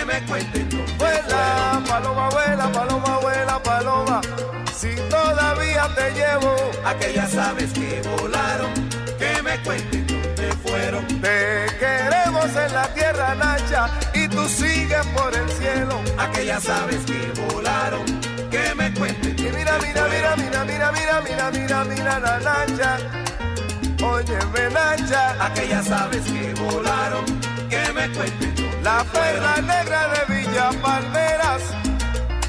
[0.00, 4.20] que me cuenten Vuela, paloma, vuela, paloma, vuela, paloma.
[4.74, 8.72] Si todavía te llevo Aquellas aves que volaron,
[9.18, 11.06] que me cuenten dónde fueron.
[11.20, 16.00] Te queremos en la tierra, Nacha Y tú sigues por el cielo.
[16.18, 18.04] Aquellas aves que volaron,
[18.50, 22.98] que me cuenten Y mira, mira, mira, mira, mira, mira, mira, mira, mira la Nacha.
[24.02, 25.46] Óyeme, Nacha.
[25.46, 27.24] Aquellas aves que volaron,
[27.68, 31.62] que me cuenten La perla negra de Villa Palmeras.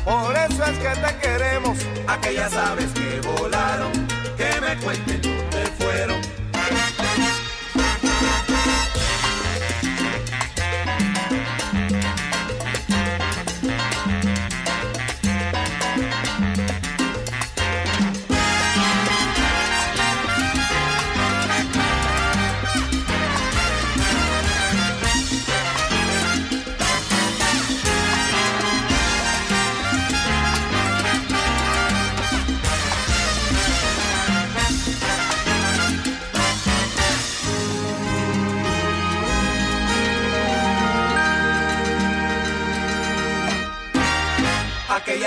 [0.06, 1.78] Por eso es que te queremos.
[2.08, 3.92] Aquellas aves que volaron,
[4.38, 5.31] que me cuenten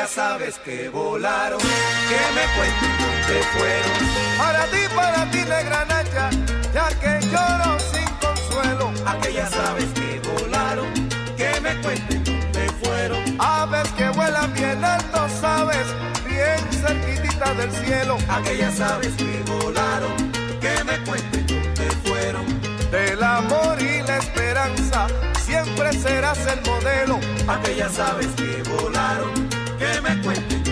[0.04, 4.36] Aquellas aves que volaron, que me cuenten dónde fueron.
[4.36, 6.30] Para ti, para ti, negra Nacha
[6.74, 10.92] Ya que lloro sin consuelo Aquellas aves que volaron,
[11.38, 13.36] que me cuenten dónde fueron.
[13.38, 15.86] Aves que vuelan bien alto, sabes
[16.28, 22.44] Bien cerquitita del cielo Aquellas aves que volaron, que me cuenten dónde fueron.
[22.90, 25.06] Del amor y la esperanza
[25.40, 29.43] Siempre serás el modelo Aquellas aves que volaron,
[29.78, 30.64] que me cuente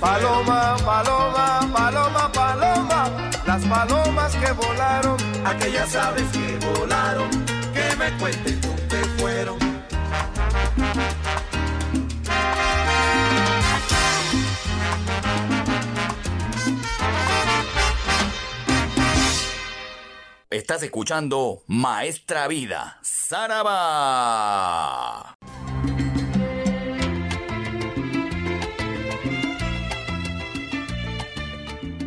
[0.00, 7.30] Paloma, paloma, paloma, paloma, las palomas que volaron, aquellas aves que volaron,
[7.72, 9.56] que me cuenten dónde fueron.
[20.50, 23.76] Estás escuchando Maestra Vida, Saraba.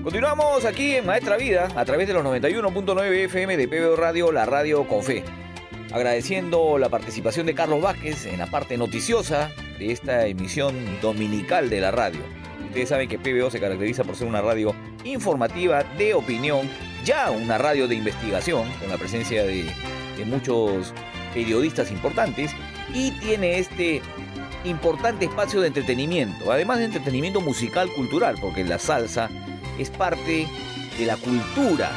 [0.03, 4.45] Continuamos aquí en Maestra Vida a través de los 91.9 FM de PBO Radio, la
[4.45, 5.25] radio con fe.
[5.91, 11.81] Agradeciendo la participación de Carlos Vázquez en la parte noticiosa de esta emisión dominical de
[11.81, 12.21] la radio.
[12.67, 14.73] Ustedes saben que PBO se caracteriza por ser una radio
[15.03, 16.69] informativa, de opinión,
[17.03, 19.69] ya una radio de investigación, con la presencia de,
[20.17, 20.93] de muchos
[21.33, 22.51] periodistas importantes,
[22.93, 24.01] y tiene este
[24.63, 29.29] importante espacio de entretenimiento, además de entretenimiento musical, cultural, porque la salsa
[29.79, 30.47] es parte
[30.97, 31.91] de la cultura,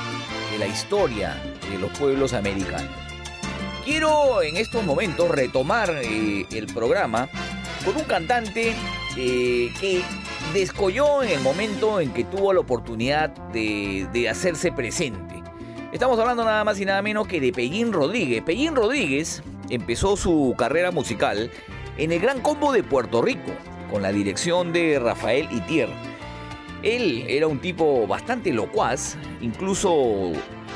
[0.52, 1.36] de la historia
[1.70, 2.90] de los pueblos americanos.
[3.84, 7.28] Quiero en estos momentos retomar eh, el programa
[7.84, 8.74] con un cantante
[9.16, 10.02] eh, que
[10.54, 15.42] descolló en el momento en que tuvo la oportunidad de, de hacerse presente.
[15.92, 18.42] Estamos hablando nada más y nada menos que de Pellín Rodríguez.
[18.42, 21.50] Pellín Rodríguez empezó su carrera musical
[21.98, 23.52] en el Gran Combo de Puerto Rico,
[23.90, 25.88] con la dirección de Rafael Itier.
[26.82, 30.32] Él era un tipo bastante locuaz, incluso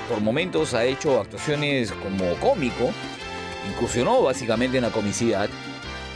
[0.08, 2.90] por momentos ha hecho actuaciones como cómico,
[3.72, 5.48] incursionó básicamente en la comicidad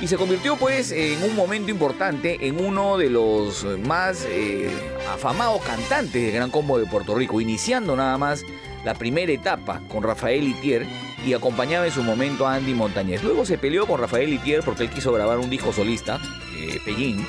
[0.01, 4.71] y se convirtió pues en un momento importante en uno de los más eh,
[5.13, 8.45] afamados cantantes del Gran Combo de Puerto Rico, iniciando nada más
[8.85, 10.87] la primera etapa con Rafael Itier
[11.27, 13.23] y acompañaba en su momento a Andy Montañez.
[13.23, 16.19] Luego se peleó con Rafael Itier porque él quiso grabar un disco solista,
[16.57, 17.27] eh, Pellín.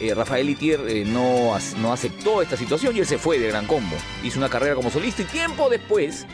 [0.00, 3.66] Eh, Rafael Itier eh, no, no aceptó esta situación y él se fue de Gran
[3.66, 3.96] Combo.
[4.24, 6.26] Hizo una carrera como solista y tiempo después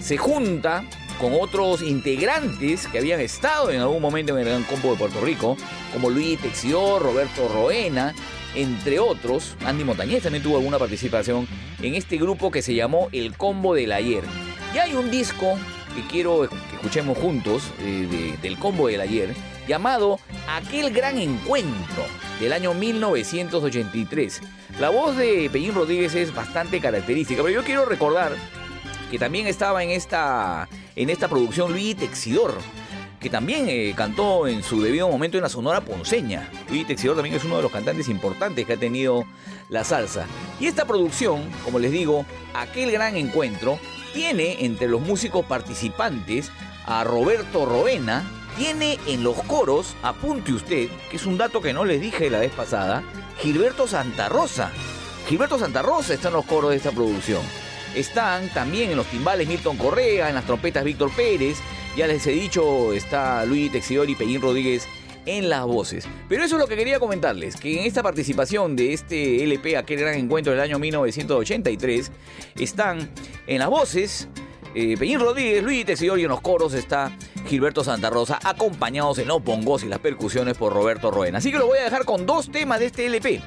[0.00, 0.84] se junta
[1.20, 5.20] con otros integrantes que habían estado en algún momento en el Gran Combo de Puerto
[5.20, 5.56] Rico,
[5.92, 8.14] como Luis Texidor, Roberto Roena,
[8.54, 9.54] entre otros.
[9.64, 11.46] Andy Montañez también tuvo alguna participación
[11.82, 14.24] en este grupo que se llamó El Combo del Ayer.
[14.74, 15.56] Y hay un disco
[15.94, 19.34] que quiero que escuchemos juntos eh, de- del Combo del Ayer,
[19.66, 22.04] llamado Aquel Gran Encuentro
[22.40, 24.40] del año 1983.
[24.78, 28.32] La voz de Pellín Rodríguez es bastante característica, pero yo quiero recordar
[29.10, 32.54] que también estaba en esta, en esta producción Luis Texidor,
[33.20, 36.50] que también eh, cantó en su debido momento en la Sonora Ponceña.
[36.68, 39.24] Luis Texidor también es uno de los cantantes importantes que ha tenido
[39.70, 40.26] la salsa.
[40.60, 43.78] Y esta producción, como les digo, aquel gran encuentro,
[44.12, 46.50] tiene entre los músicos participantes
[46.86, 48.24] a Roberto Roena,
[48.56, 52.40] tiene en los coros, apunte usted, que es un dato que no les dije la
[52.40, 53.02] vez pasada,
[53.40, 54.70] Gilberto Santa Rosa.
[55.28, 57.42] Gilberto Santa Rosa está en los coros de esta producción.
[57.94, 61.58] Están también en los timbales Milton Correa, en las trompetas Víctor Pérez.
[61.96, 64.86] Ya les he dicho, está Luis Texidor y Pellín Rodríguez
[65.26, 66.06] en las voces.
[66.28, 70.00] Pero eso es lo que quería comentarles, que en esta participación de este LP, aquel
[70.00, 72.10] gran encuentro del año 1983,
[72.56, 73.10] están
[73.46, 74.28] en las voces
[74.74, 77.16] eh, Pellín Rodríguez, Luis Texidor y en los coros está
[77.46, 81.38] Gilberto Santa Rosa, acompañados en los bongos y las percusiones por Roberto Roena.
[81.38, 83.40] Así que lo voy a dejar con dos temas de este LP.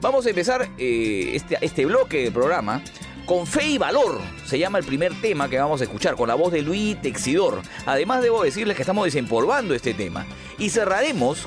[0.00, 2.82] Vamos a empezar eh, este, este bloque del programa
[3.26, 4.20] con Fe y Valor.
[4.46, 7.62] Se llama el primer tema que vamos a escuchar con la voz de Luis Texidor.
[7.86, 10.26] Además debo decirles que estamos desempolvando este tema.
[10.58, 11.46] Y cerraremos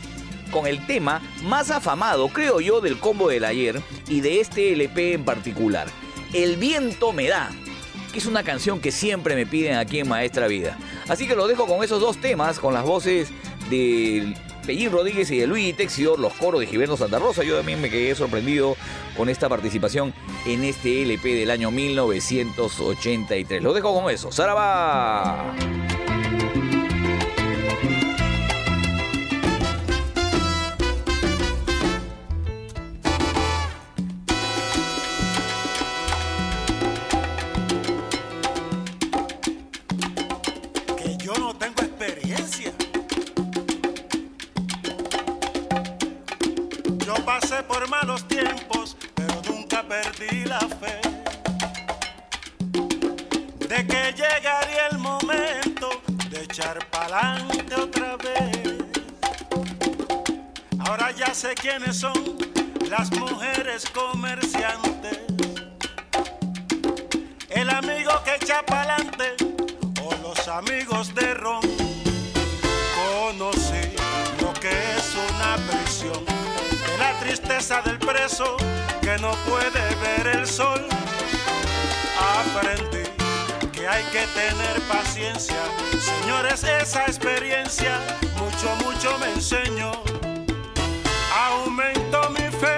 [0.51, 5.13] con el tema más afamado, creo yo, del combo del ayer y de este LP
[5.13, 5.87] en particular.
[6.31, 7.49] El viento me da,
[8.13, 10.77] que es una canción que siempre me piden aquí en Maestra Vida.
[11.09, 13.29] Así que lo dejo con esos dos temas, con las voces
[13.71, 14.35] de
[14.67, 17.43] Pellín Rodríguez y de Luis Texidor, los coros de Gilberto Santa Rosa.
[17.43, 18.77] Yo también me quedé sorprendido
[19.17, 20.13] con esta participación
[20.45, 23.63] en este LP del año 1983.
[23.63, 24.31] Lo dejo con eso.
[24.31, 25.55] ¡Saraba!
[61.55, 62.13] Quiénes son
[62.89, 65.19] las mujeres comerciantes.
[67.49, 69.35] El amigo que echa pa'lante
[70.01, 71.61] o los amigos de Ron.
[72.95, 73.95] Conocí
[74.41, 76.25] lo que es una prisión,
[76.99, 78.57] la tristeza del preso
[79.01, 80.85] que no puede ver el sol.
[82.39, 83.09] Aprendí
[83.71, 85.61] que hay que tener paciencia,
[85.99, 87.99] señores, esa experiencia
[88.37, 90.22] mucho, mucho me enseñó.
[91.73, 92.77] Aumentó mi fe,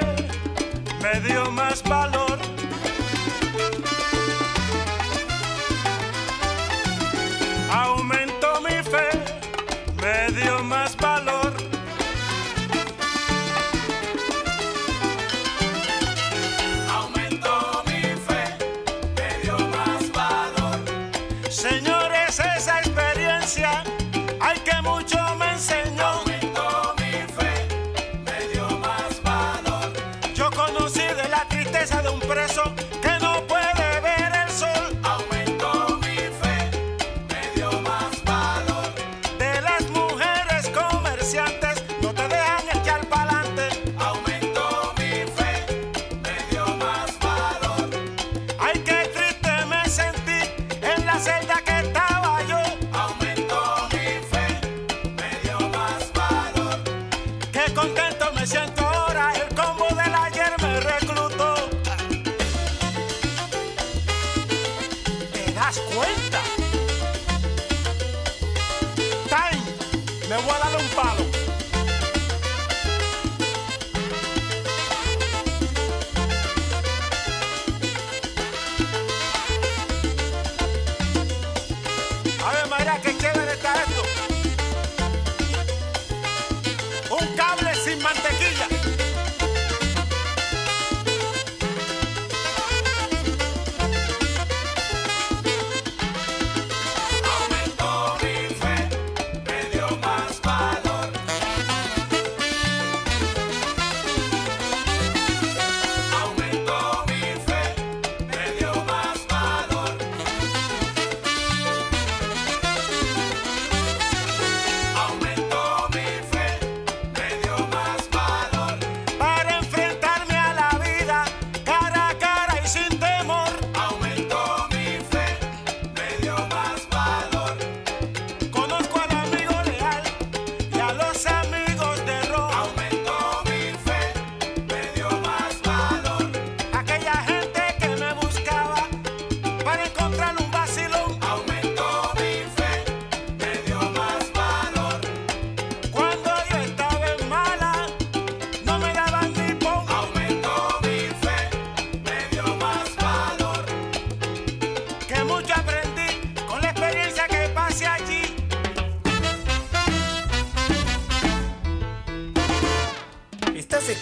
[1.01, 2.24] me dio más valor.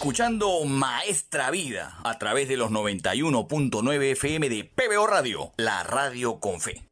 [0.04, 6.60] Escuchando Maestra Vida a través de los 91.9 FM de PBO Radio, la radio con
[6.60, 6.84] fe.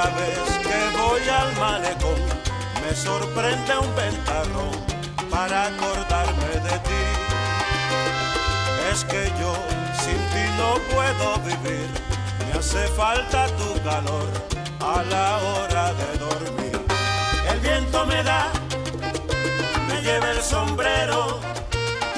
[0.00, 2.20] Cada vez que voy al malecón
[2.82, 4.70] me sorprende un ventarrón
[5.30, 7.02] para acordarme de ti.
[8.90, 9.52] Es que yo
[10.02, 11.88] sin ti no puedo vivir,
[12.46, 14.28] me hace falta tu calor
[14.80, 16.80] a la hora de dormir.
[17.52, 18.50] El viento me da,
[19.88, 21.40] me lleva el sombrero,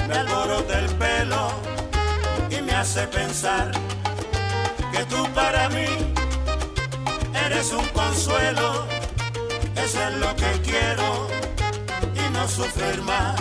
[0.08, 1.50] me alborota el pelo
[2.48, 3.72] y me hace pensar
[4.92, 6.11] que tú para mí
[7.52, 8.86] eres un consuelo,
[9.76, 11.28] eso es lo que quiero
[12.14, 13.38] y no sufrir más.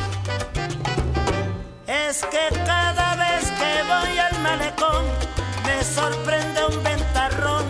[1.88, 5.06] Es que cada vez que voy al malecón
[5.66, 7.66] me sorprende un ventarrón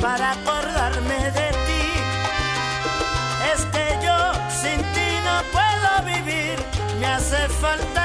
[0.00, 1.86] para acordarme de ti.
[3.52, 4.18] Es que yo
[4.62, 6.56] sin ti no puedo vivir,
[7.00, 8.01] me hace falta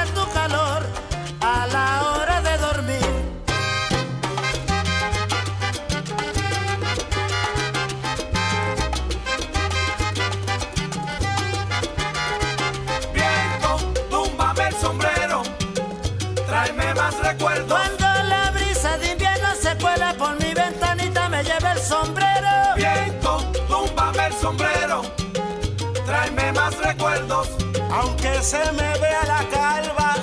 [26.28, 27.50] tráeme más recuerdos.
[27.92, 30.16] Aunque se me vea la calva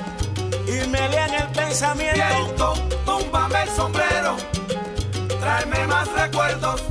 [0.66, 2.14] y me lean el pensamiento.
[2.14, 2.74] Viento,
[3.04, 4.36] túmbame el sombrero,
[5.40, 6.82] tráeme más recuerdos.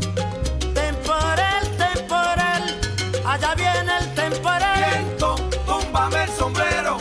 [0.73, 2.79] Temporal, temporal,
[3.25, 4.85] allá viene el temporal.
[4.89, 5.35] Viento,
[5.65, 6.97] túmbame el sombrero,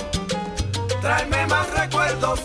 [1.01, 2.41] tráeme más recuerdos.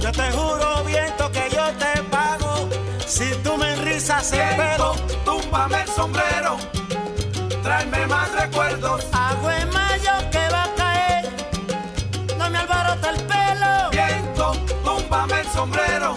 [0.00, 2.68] Yo te juro, viento, que yo te pago
[3.06, 4.94] si tú me enrizas el pelo.
[4.94, 6.58] Viento, túmbame el sombrero,
[7.90, 9.04] tráeme más recuerdos.
[9.12, 11.28] Agua en mayo que va a caer,
[12.38, 13.90] no me alborota el pelo.
[13.90, 14.52] Viento,
[14.84, 16.14] túmbame el sombrero,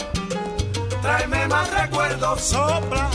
[1.01, 2.41] tráeme más recuerdos.
[2.41, 3.09] Sopla,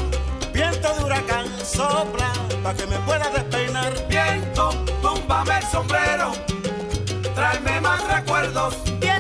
[0.53, 2.33] viento de huracán, sopla,
[2.63, 3.93] para que me pueda despeinar.
[4.09, 4.71] Viento,
[5.03, 6.33] túmbame el sombrero,
[7.35, 8.75] tráeme más recuerdos.
[9.01, 9.14] Viento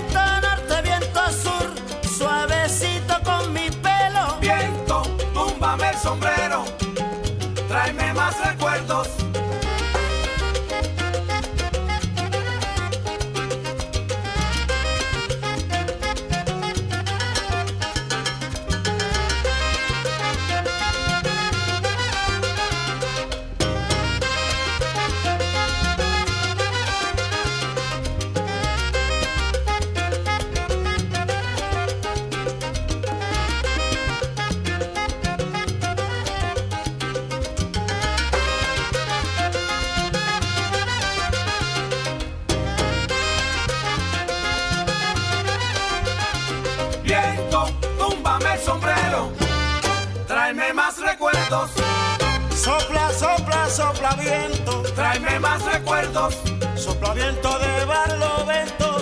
[55.14, 56.34] tráeme más recuerdos,
[56.74, 58.96] sopla viento de barlovento,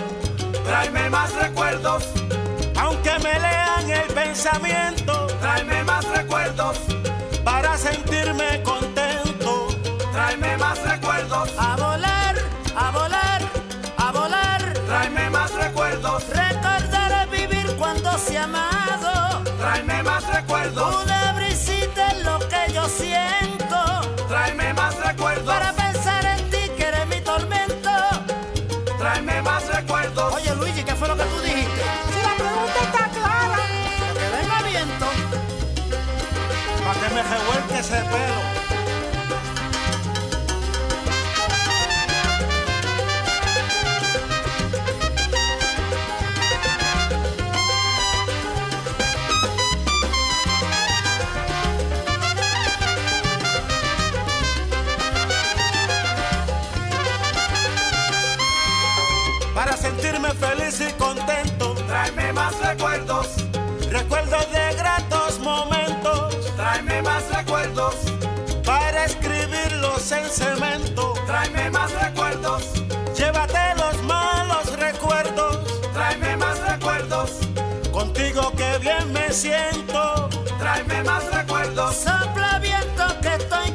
[0.62, 2.04] tráeme más recuerdos,
[2.78, 6.78] aunque me lean el pensamiento, tráeme más recuerdos,
[7.42, 9.68] para sentirme contento.
[10.12, 12.34] tráeme más recuerdos, A volar,
[12.76, 13.42] a volar,
[13.96, 14.74] a volar.
[14.86, 19.42] tráeme más recuerdos, Recordar vivir cuando se ha amado.
[19.58, 23.41] tráeme más recuerdos, Una brisita es lo que yo siento.
[59.64, 63.28] Para sentirme feliz y contento, tráeme más recuerdos,
[63.92, 67.94] recuerdos de gratos momentos, tráeme más recuerdos,
[68.64, 71.14] para escribirlos en cemento.
[71.28, 72.72] tráeme más recuerdos,
[73.16, 75.58] Llévate los malos recuerdos,
[75.92, 77.30] tráeme más recuerdos,
[77.92, 80.28] contigo que bien me siento.
[80.58, 83.70] tráeme más recuerdos, Sopla viento que estoy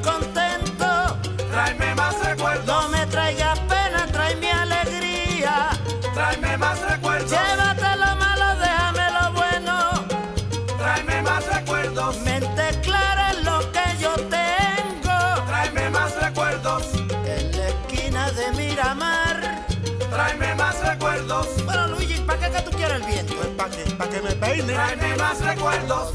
[23.67, 24.73] Para que, pa' que me peine.
[24.73, 26.13] tráeme más recuerdos,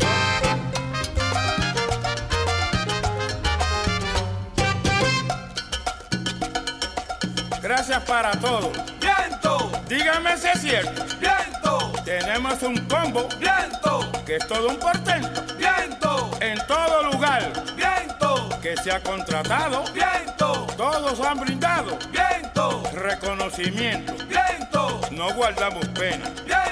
[7.63, 8.71] Gracias para todos.
[9.01, 11.05] viento, Dígame si es cierto.
[11.21, 13.29] viento, Tenemos un combo.
[13.39, 15.43] Viento, que es todo un portento.
[15.57, 17.53] viento, En todo lugar.
[17.77, 21.97] Viento, que se ha contratado, viento, todos han brindado.
[22.11, 24.15] Viento, reconocimiento.
[24.27, 26.27] viento, No guardamos pena.
[26.45, 26.72] Viento,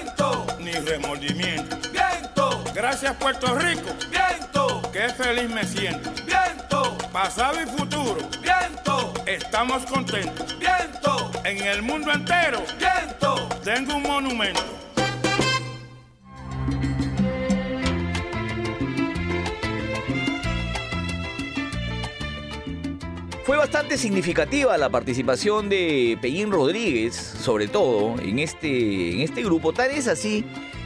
[0.60, 1.76] ni remordimiento.
[1.90, 6.10] viento, Gracias Puerto Rico, viento, qué feliz me siento.
[6.24, 10.56] viento, Pasado y futuro, viento, estamos contentos.
[10.58, 13.48] viento, En el mundo entero viento.
[13.64, 14.62] tengo un monumento.
[23.50, 29.72] Fue bastante significativa la participación de Pellín Rodríguez, sobre todo en este, en este grupo.
[29.72, 30.44] Tal es así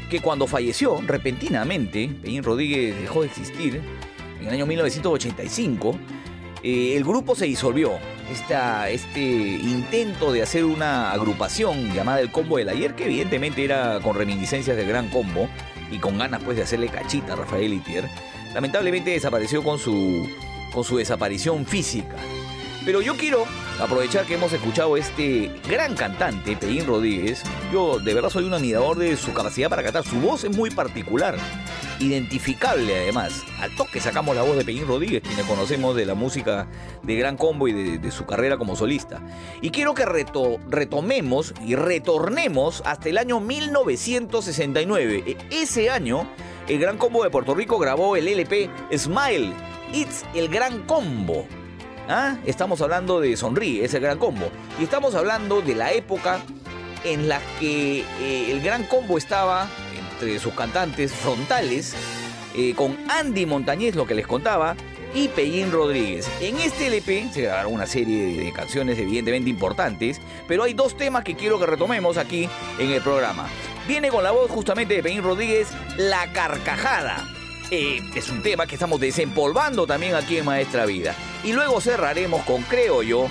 [0.08, 3.82] que cuando falleció repentinamente, Pellín Rodríguez dejó de existir
[4.40, 5.98] en el año 1985,
[6.62, 7.98] eh, el grupo se disolvió.
[8.30, 14.16] Este intento de hacer una agrupación llamada el Combo del Ayer, que evidentemente era con
[14.16, 15.50] reminiscencias del Gran Combo
[15.90, 18.08] y con ganas pues de hacerle cachita a Rafael Itier,
[18.54, 20.26] lamentablemente desapareció con su,
[20.72, 22.16] con su desaparición física.
[22.84, 23.46] Pero yo quiero
[23.80, 27.42] aprovechar que hemos escuchado este gran cantante, Pellín Rodríguez.
[27.72, 30.04] Yo de verdad soy un admirador de su capacidad para cantar.
[30.04, 31.36] Su voz es muy particular,
[31.98, 33.42] identificable además.
[33.58, 36.66] Al toque sacamos la voz de Pellín Rodríguez, quienes conocemos de la música
[37.02, 39.22] de Gran Combo y de, su carrera como solista.
[39.62, 45.24] Y quiero que reto- retomemos y retornemos hasta el año 1969.
[45.26, 46.28] E- Ese año,
[46.68, 49.52] el Gran Combo de Puerto Rico grabó el LP Smile.
[49.92, 51.46] It's el Gran Combo.
[52.08, 52.36] ¿Ah?
[52.44, 54.50] Estamos hablando de Sonríe, ese gran combo.
[54.78, 56.40] Y estamos hablando de la época
[57.04, 61.94] en la que eh, el gran combo estaba entre sus cantantes frontales,
[62.56, 64.76] eh, con Andy Montañez, lo que les contaba,
[65.14, 66.28] y Pellín Rodríguez.
[66.40, 71.24] En este LP se grabaron una serie de, canciones evidentemente importantes, pero hay dos temas
[71.24, 72.48] que quiero que retomemos aquí
[72.78, 73.48] en el programa.
[73.86, 77.33] Viene con la voz justamente de Pellín Rodríguez, La Carcajada.
[77.76, 81.12] Eh, es un tema que estamos desempolvando también aquí en Maestra Vida.
[81.42, 83.26] Y luego cerraremos con, creo yo,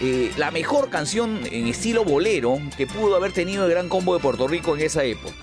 [0.00, 4.20] eh, la mejor canción en estilo bolero que pudo haber tenido el Gran Combo de
[4.20, 5.34] Puerto Rico en esa época.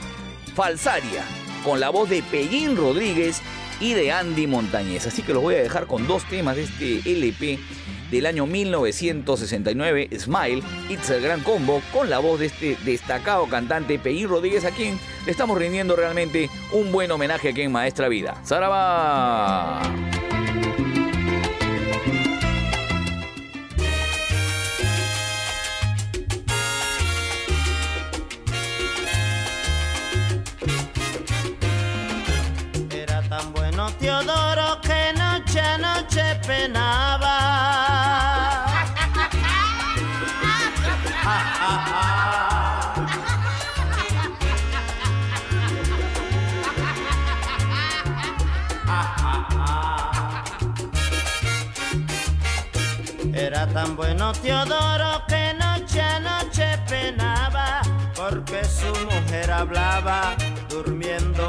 [0.55, 1.25] Falsaria,
[1.65, 3.41] con la voz de Pellín Rodríguez
[3.81, 5.07] y de Andy Montañez.
[5.07, 7.59] Así que los voy a dejar con dos temas de este LP
[8.11, 13.97] del año 1969, Smile, It's el Gran Combo, con la voz de este destacado cantante
[13.97, 18.35] Pellín Rodríguez, a quien le estamos rindiendo realmente un buen homenaje aquí en Maestra Vida.
[18.43, 19.81] ¡Saraba!
[32.91, 35.20] Era tan bueno Teodoro que
[35.51, 37.37] noche noche penaba.
[53.33, 57.81] Era tan bueno Teodoro que noche a noche penaba
[58.15, 60.35] porque su mujer hablaba
[60.69, 61.47] durmiendo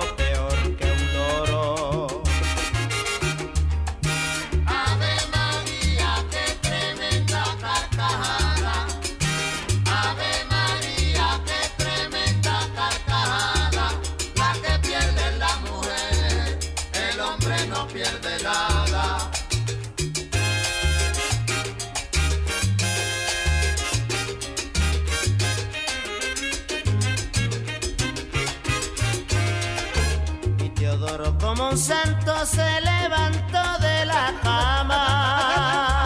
[32.44, 36.04] se levantó de la cama.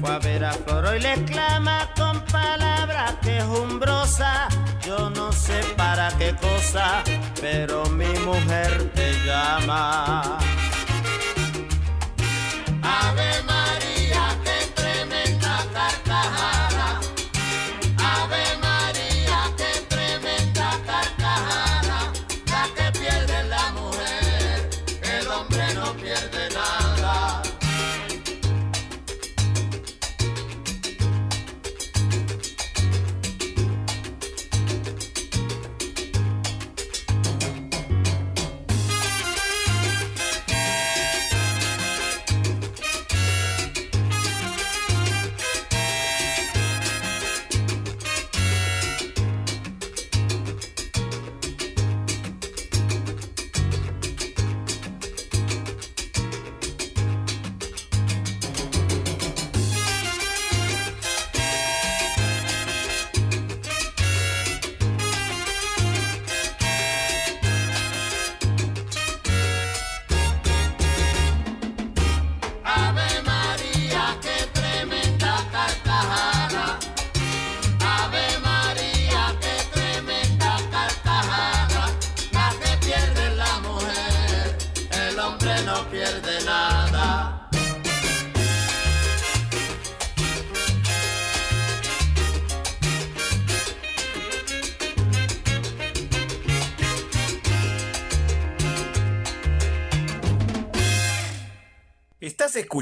[0.00, 4.48] Fue a ver a Floro y le exclama con palabras quejumbrosa.
[4.84, 7.02] Yo no sé para qué cosa,
[7.40, 10.38] pero mi mujer te llama.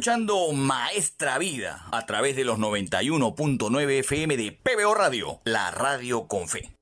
[0.04, 6.46] Escuchando Maestra Vida a través de los 91.9 FM de PBO Radio, la radio con
[6.46, 6.73] fe.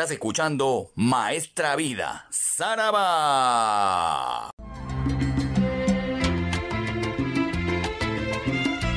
[0.00, 2.88] Estás escuchando Maestra Vida, Saraba.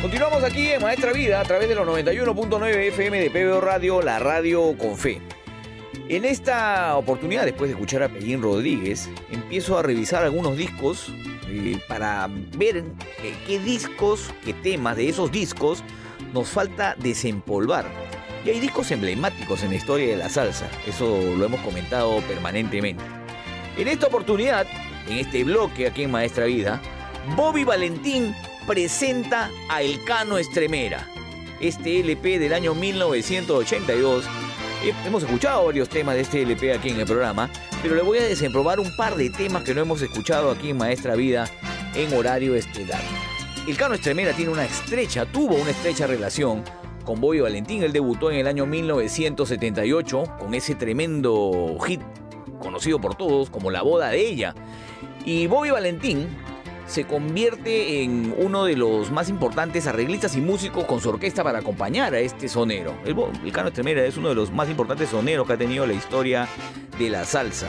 [0.02, 4.20] Continuamos aquí en Maestra Vida a través de los 91.9 FM de PBO Radio, la
[4.20, 5.22] radio con fe.
[6.08, 11.12] En esta oportunidad, después de escuchar a Pellín Rodríguez, empiezo a revisar algunos discos
[11.50, 12.86] eh, para ver
[13.46, 15.84] qué discos, qué temas de esos discos
[16.34, 18.03] nos falta desempolvar.
[18.46, 23.04] Y hay discos emblemáticos en la historia de la salsa, eso lo hemos comentado permanentemente.
[23.78, 24.68] En esta oportunidad,
[25.08, 26.82] en este bloque aquí en Maestra Vida,
[27.36, 28.36] Bobby Valentín
[28.68, 31.08] presenta a Elcano Estremera.
[31.62, 34.26] Este LP del año 1982.
[34.84, 37.50] Eh, Hemos escuchado varios temas de este LP aquí en el programa,
[37.82, 40.78] pero le voy a desemprobar un par de temas que no hemos escuchado aquí en
[40.78, 41.50] Maestra Vida
[41.96, 43.02] en horario estelar.
[43.66, 46.64] Elcano Estremera tiene una estrecha, tuvo una estrecha relación
[47.04, 47.84] con Bobby Valentín.
[47.84, 52.02] Él debutó en el año 1978 con ese tremendo hit
[52.60, 54.56] conocido por todos como La boda de ella.
[55.26, 56.28] Y Bobby Valentín
[56.88, 61.60] se convierte en uno de los más importantes arreglistas y músicos con su orquesta para
[61.60, 62.96] acompañar a este sonero.
[63.06, 66.48] El, Cano Estremera es uno de los más importantes soneros que ha tenido la historia
[66.98, 67.68] de la salsa.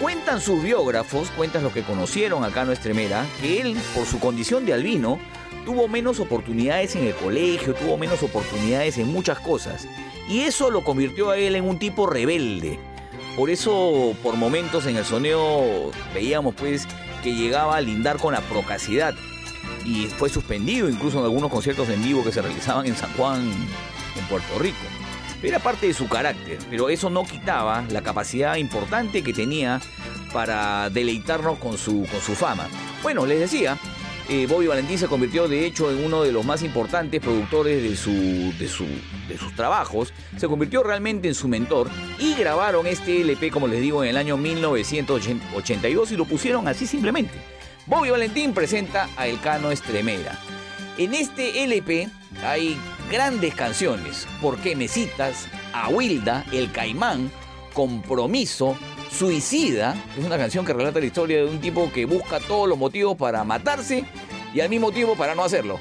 [0.00, 4.64] Cuentan sus biógrafos, cuentan los que conocieron a Cano Estremera, que él, por su condición
[4.64, 5.18] de albino,
[5.68, 9.86] tuvo menos oportunidades en el colegio, tuvo menos oportunidades en muchas cosas.
[10.26, 12.78] Y eso lo convirtió a él en un tipo rebelde.
[13.36, 16.88] Por eso, por momentos en el soneo, veíamos pues
[17.22, 19.14] que llegaba a lindar con la procacidad.
[19.84, 23.42] Y fue suspendido incluso en algunos conciertos en vivo que se realizaban en San Juan,
[24.16, 24.78] en Puerto Rico.
[25.42, 29.82] Era parte de su carácter, pero eso no quitaba la capacidad importante que tenía
[30.32, 32.68] para deleitarnos con su, con su fama.
[33.02, 33.78] Bueno, les decía,
[34.28, 37.88] eh, Bobby Valentín se convirtió de hecho en uno de los más importantes productores de,
[37.88, 38.86] de, su,
[39.28, 41.88] de sus trabajos, se convirtió realmente en su mentor
[42.18, 46.86] y grabaron este LP, como les digo, en el año 1982 y lo pusieron así
[46.86, 47.34] simplemente.
[47.86, 50.38] Bobby Valentín presenta a El Cano Estremera.
[50.98, 52.08] En este LP
[52.44, 52.76] hay
[53.10, 55.46] grandes canciones, ¿Por qué me citas?
[55.72, 57.30] Ahuilda, El Caimán,
[57.72, 58.76] Compromiso,
[59.10, 62.78] Suicida, es una canción que relata la historia de un tipo que busca todos los
[62.78, 64.04] motivos para matarse
[64.54, 65.80] y al mismo tiempo para no hacerlo.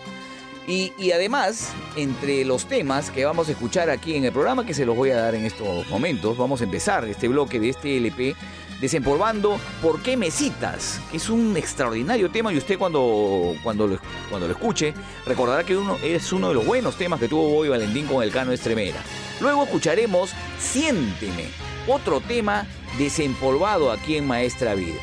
[0.67, 4.73] Y, y, además, entre los temas que vamos a escuchar aquí en el programa, que
[4.73, 7.95] se los voy a dar en estos momentos, vamos a empezar este bloque de este
[7.97, 8.35] LP
[8.79, 10.99] desempolvando ¿Por qué me citas?
[11.11, 13.99] Que es un extraordinario tema y usted cuando, cuando, lo,
[14.29, 14.93] cuando lo escuche
[15.25, 18.31] recordará que uno, es uno de los buenos temas que tuvo Bobby Valentín con el
[18.31, 19.01] Cano Estremera.
[19.39, 21.45] Luego escucharemos Siénteme,
[21.87, 25.01] otro tema desempolvado aquí en Maestra Vida.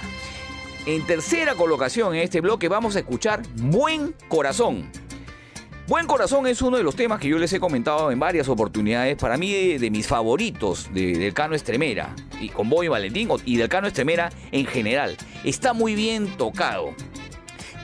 [0.86, 4.90] En tercera colocación en este bloque vamos a escuchar Buen Corazón.
[5.86, 9.16] Buen Corazón es uno de los temas que yo les he comentado en varias oportunidades,
[9.16, 13.56] para mí de, de mis favoritos de, del Cano Estremera, y con Bobby Valentín y
[13.56, 15.16] del Cano Estremera en general.
[15.44, 16.94] Está muy bien tocado.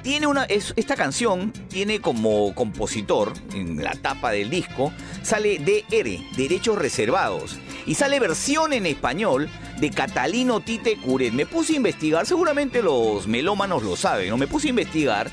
[0.02, 6.36] Tiene una, es, esta canción tiene como compositor, en la tapa del disco, sale DR,
[6.36, 9.48] Derechos Reservados, y sale versión en español
[9.78, 11.32] de Catalino Tite Curet.
[11.32, 14.36] Me puse a investigar, seguramente los melómanos lo saben, ¿no?
[14.36, 15.30] Me puse a investigar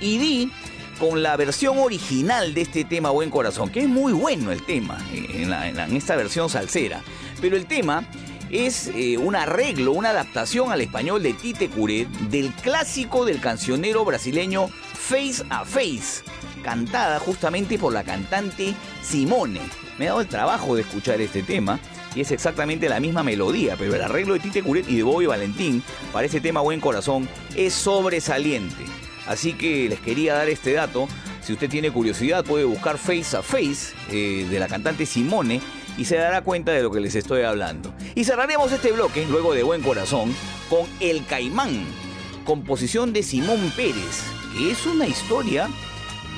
[0.00, 0.52] y di
[0.98, 4.98] con la versión original de este tema Buen Corazón, que es muy bueno el tema,
[5.46, 7.02] la, en esta versión salsera.
[7.40, 8.04] Pero el tema
[8.50, 14.04] es eh, un arreglo, una adaptación al español de Tite Curet del clásico del cancionero
[14.04, 16.22] brasileño Face a Face,
[16.62, 19.60] cantada justamente por la cantante Simone.
[19.98, 21.80] Me he dado el trabajo de escuchar este tema
[22.14, 25.26] y es exactamente la misma melodía, pero el arreglo de Tite Curet y de Bobby
[25.26, 28.84] Valentín para este tema Buen Corazón es sobresaliente.
[29.26, 31.08] Así que les quería dar este dato.
[31.42, 35.60] Si usted tiene curiosidad, puede buscar Face a Face eh, de la cantante Simone
[35.96, 37.92] y se dará cuenta de lo que les estoy hablando.
[38.14, 40.34] Y cerraremos este bloque, luego de Buen Corazón,
[40.70, 41.84] con El Caimán,
[42.44, 44.22] composición de Simón Pérez,
[44.56, 45.68] que es una historia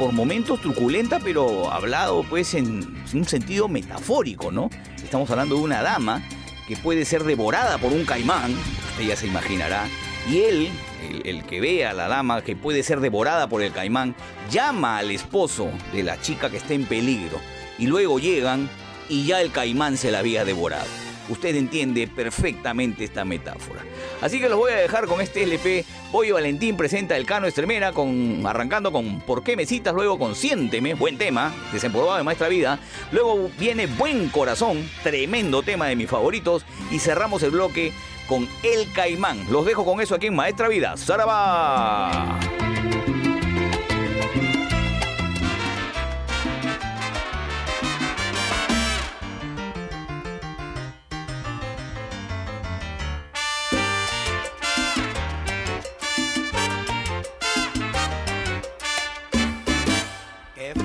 [0.01, 4.71] por momentos truculenta, pero hablado pues en un sentido metafórico, ¿no?
[4.97, 6.27] Estamos hablando de una dama
[6.67, 8.51] que puede ser devorada por un caimán,
[8.93, 9.87] usted ya se imaginará,
[10.27, 10.71] y él,
[11.07, 14.17] el, el, que ve a la dama que puede ser devorada por el caimán,
[14.51, 17.39] llama al esposo de la chica que está en peligro.
[17.79, 18.71] Y luego llegan
[19.11, 21.10] y ya el caimán se la había devorado.
[21.29, 23.83] Usted entiende perfectamente esta metáfora.
[24.21, 25.85] Así que los voy a dejar con este LP.
[26.13, 29.95] Hoy Valentín presenta el Cano Estremera, con, arrancando con ¿Por qué me citas?
[29.95, 32.79] Luego con Siénteme, buen tema, desempolvado de Maestra Vida.
[33.13, 36.65] Luego viene Buen Corazón, tremendo tema de mis favoritos.
[36.91, 37.93] Y cerramos el bloque
[38.27, 39.47] con El Caimán.
[39.51, 40.97] Los dejo con eso aquí en Maestra Vida.
[40.97, 42.39] ¡Saraba!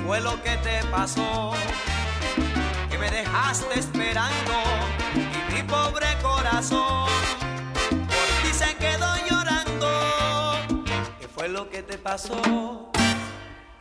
[0.06, 1.52] Fue lo que te pasó?
[2.88, 4.54] Que me dejaste esperando
[5.14, 7.08] y mi pobre corazón
[7.90, 9.88] por ti se quedó llorando.
[11.20, 12.40] ¿Qué fue lo que te pasó?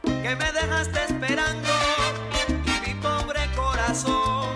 [0.02, 1.70] Que me dejaste esperando
[2.48, 4.50] y mi pobre corazón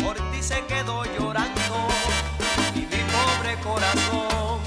[0.00, 1.88] por ti se quedó llorando.
[2.76, 4.60] Y mi pobre corazón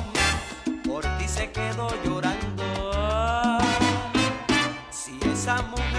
[0.85, 3.59] por ti se quedó llorando.
[4.89, 5.90] Si esa mujer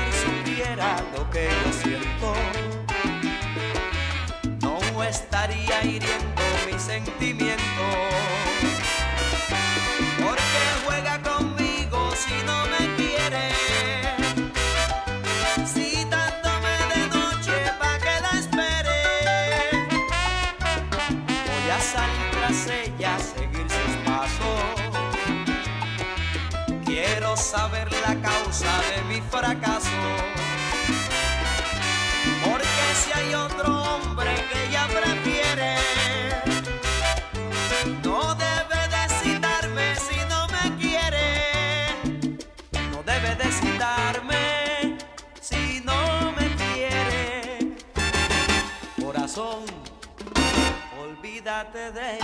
[51.64, 52.21] ಕಾತದಯ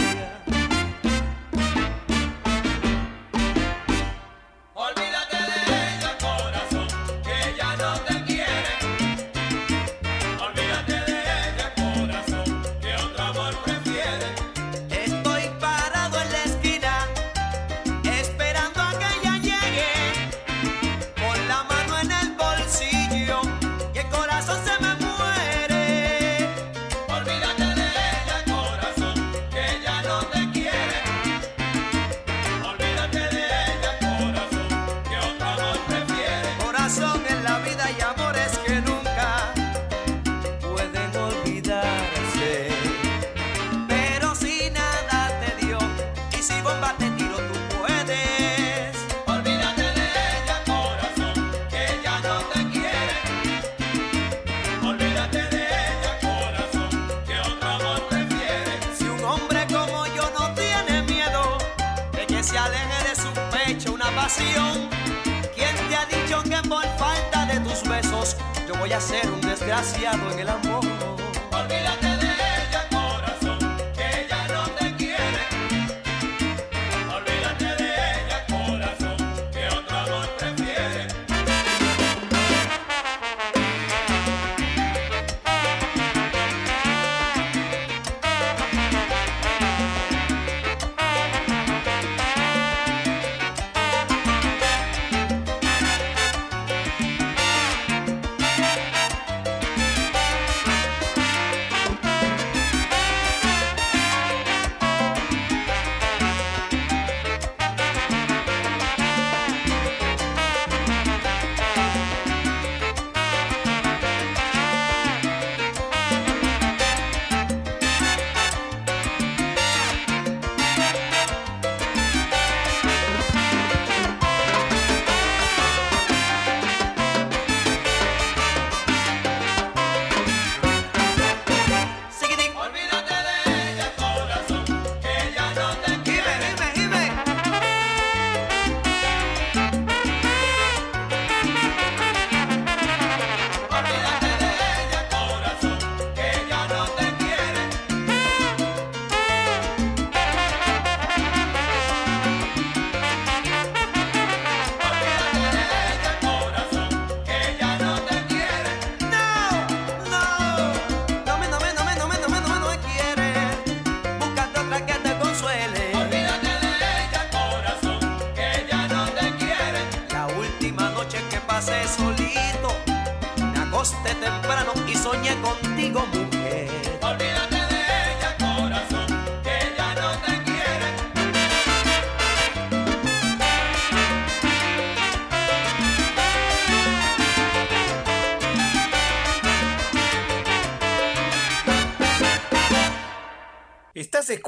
[65.55, 68.37] ¿Quién te ha dicho que por falta de tus besos
[68.67, 70.85] yo voy a ser un desgraciado en el amor?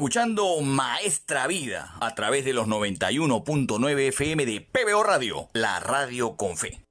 [0.01, 6.57] escuchando Maestra Vida a través de los 91.9 FM de PBO Radio, la radio con
[6.57, 6.81] fe.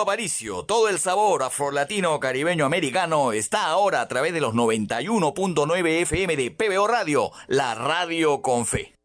[0.00, 6.36] Aparicio, todo el sabor afrolatino caribeño americano está ahora a través de los 91.9 FM
[6.36, 8.97] de PBO Radio, la radio con fe.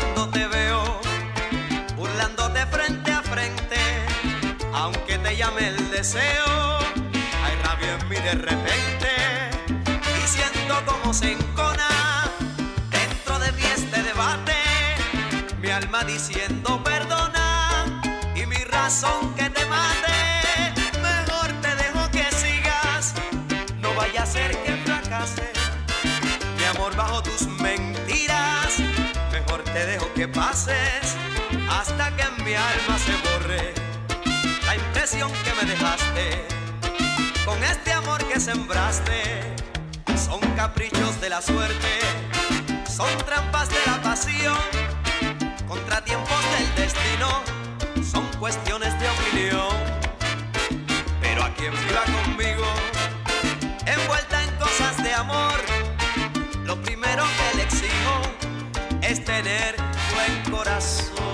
[0.00, 1.00] cuando te veo
[1.96, 3.76] burlándote frente a frente,
[4.72, 6.39] aunque te llame el deseo.
[29.72, 31.16] te dejo que pases
[31.70, 33.74] hasta que en mi alma se borre
[34.66, 36.46] la impresión que me dejaste
[37.44, 39.56] con este amor que sembraste.
[40.16, 42.00] Son caprichos de la suerte,
[42.88, 44.58] son trampas de la pasión,
[45.66, 47.28] contratiempos del destino,
[48.04, 48.79] son cuestiones
[59.42, 59.74] tener
[60.12, 61.29] buen corazón.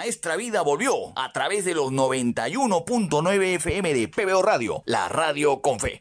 [0.00, 5.78] Maestra Vida volvió a través de los 91.9 FM de PBO Radio, la radio con
[5.78, 5.99] fe.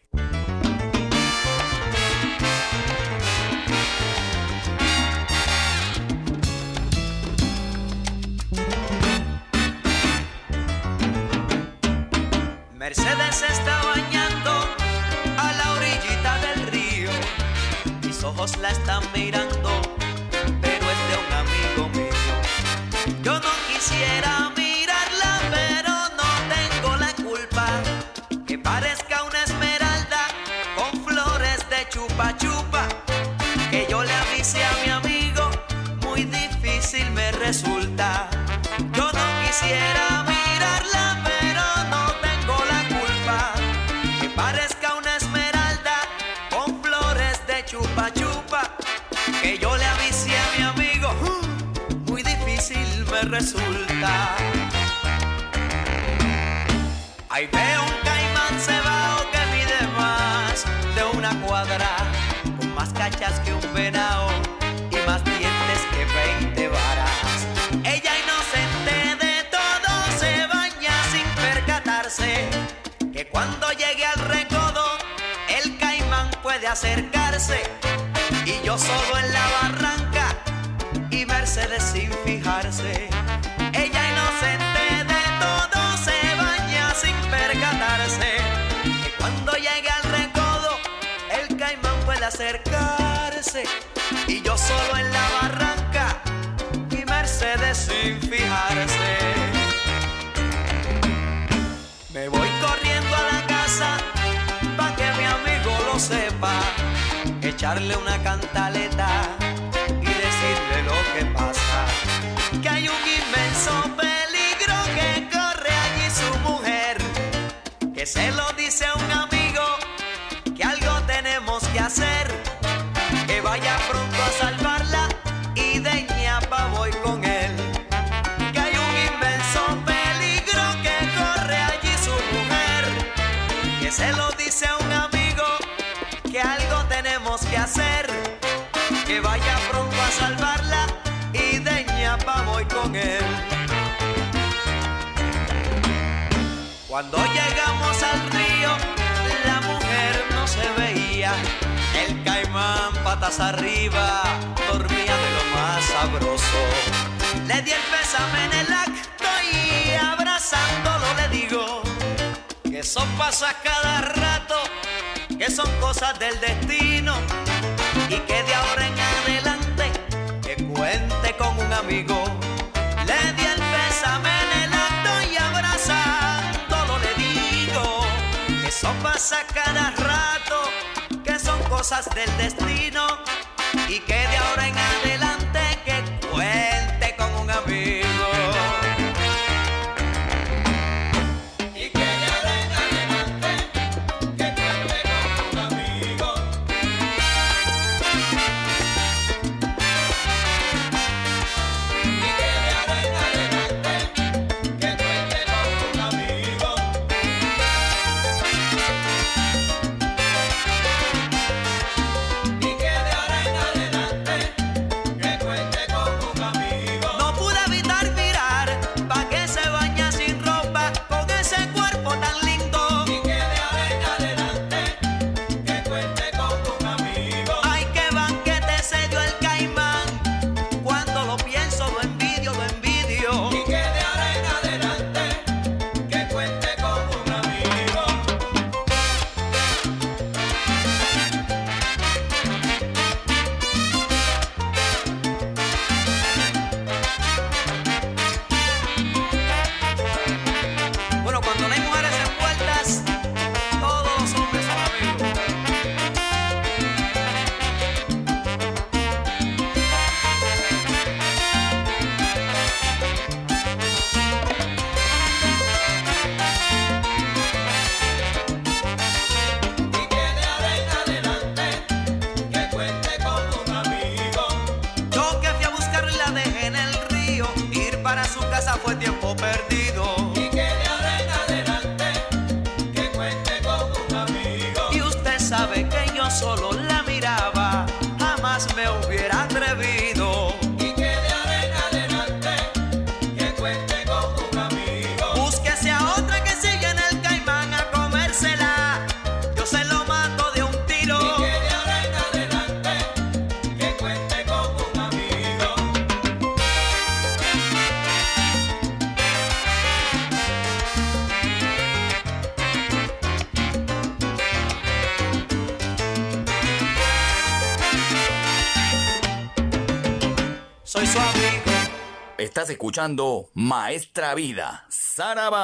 [322.90, 325.62] Escuchando Maestra Vida, Saraba.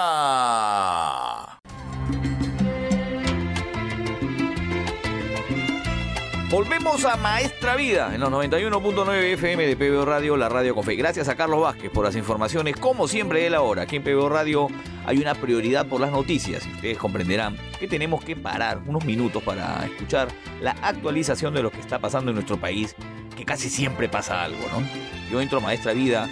[6.52, 10.96] Volvemos a Maestra Vida en los 91.9 FM de PBO Radio, la radio con fe.
[10.96, 13.82] Gracias a Carlos Vázquez por las informaciones, como siempre de la hora.
[13.82, 14.68] Aquí en PBO Radio
[15.08, 19.84] hay una prioridad por las noticias ustedes comprenderán que tenemos que parar unos minutos para
[19.88, 20.28] escuchar
[20.62, 22.96] la actualización de lo que está pasando en nuestro país,
[23.36, 24.88] que casi siempre pasa algo, ¿no?
[25.32, 26.30] Yo entro a Maestra Vida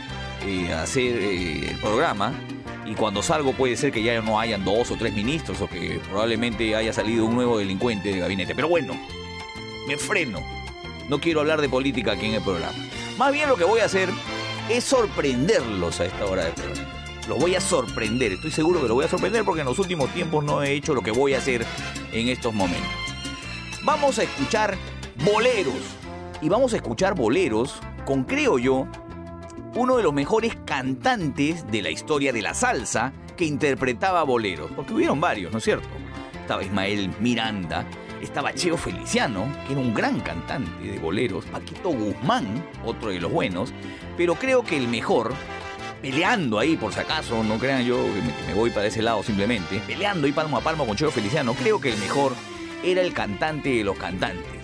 [0.74, 2.34] hacer eh, el programa
[2.86, 6.00] y cuando salgo puede ser que ya no hayan dos o tres ministros o que
[6.10, 8.54] probablemente haya salido un nuevo delincuente de gabinete.
[8.54, 9.00] Pero bueno,
[9.88, 10.40] me freno.
[11.10, 12.78] No quiero hablar de política aquí en el programa.
[13.18, 14.10] Más bien lo que voy a hacer
[14.70, 16.90] es sorprenderlos a esta hora del programa.
[17.28, 18.34] Los voy a sorprender.
[18.34, 20.94] Estoy seguro que los voy a sorprender porque en los últimos tiempos no he hecho
[20.94, 21.66] lo que voy a hacer
[22.12, 22.92] en estos momentos.
[23.84, 24.78] Vamos a escuchar
[25.24, 25.74] boleros.
[26.42, 28.88] Y vamos a escuchar boleros con, creo yo,
[29.76, 34.72] uno de los mejores cantantes de la historia de la salsa que interpretaba boleros.
[34.76, 35.88] Porque hubieron varios, ¿no es cierto?
[36.42, 37.86] Estaba Ismael Miranda,
[38.22, 43.32] estaba Cheo Feliciano, que era un gran cantante de boleros, Paquito Guzmán, otro de los
[43.32, 43.74] buenos,
[44.18, 45.34] pero creo que el mejor,
[46.02, 49.82] peleando ahí por si acaso, no crean yo que me, voy para ese lado simplemente,
[49.88, 52.34] peleando ahí palmo a palmo con Cheo Feliciano, creo que el mejor
[52.84, 54.62] era el cantante de los cantantes,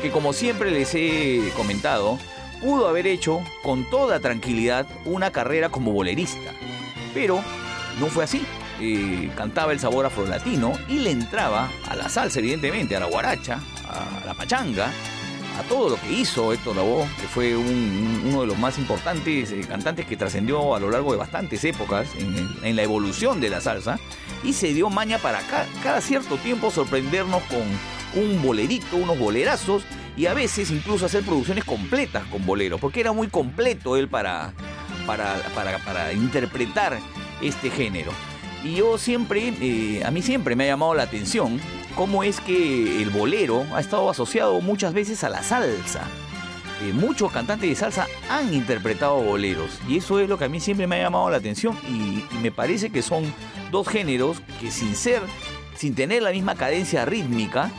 [0.00, 2.18] que como siempre les he comentado,
[2.62, 6.52] pudo haber hecho con toda tranquilidad una carrera como bolerista,
[7.12, 7.42] pero
[8.00, 8.42] no fue así.
[8.80, 13.60] Eh, cantaba el sabor afrolatino y le entraba a la salsa, evidentemente, a la guaracha,
[13.88, 14.90] a la pachanga,
[15.58, 18.78] a todo lo que hizo Héctor Lavoe, que fue un- un- uno de los más
[18.78, 23.50] importantes eh, cantantes que trascendió a lo largo de bastantes épocas en, la evolución de
[23.50, 23.98] la salsa,
[24.42, 27.60] y se dio maña para ca- cada cierto tiempo sorprendernos con
[28.20, 29.84] un bolerito, unos bolerazos,
[30.16, 34.52] y a veces incluso hacer producciones completas con boleros, porque era muy completo él para,
[35.06, 36.98] para, para, interpretar
[37.40, 38.12] este género.
[38.64, 41.60] Y yo siempre, eh, a mí siempre me ha llamado la atención
[41.96, 46.02] cómo es que el bolero ha estado asociado muchas veces a la salsa.
[46.82, 50.58] Eh, muchos cantantes de salsa han interpretado boleros y eso es lo que a mí
[50.58, 53.32] siempre me ha llamado la atención y, y me parece que son
[53.70, 55.22] dos géneros que sin ser,
[55.76, 57.70] sin tener la misma cadencia rítmica,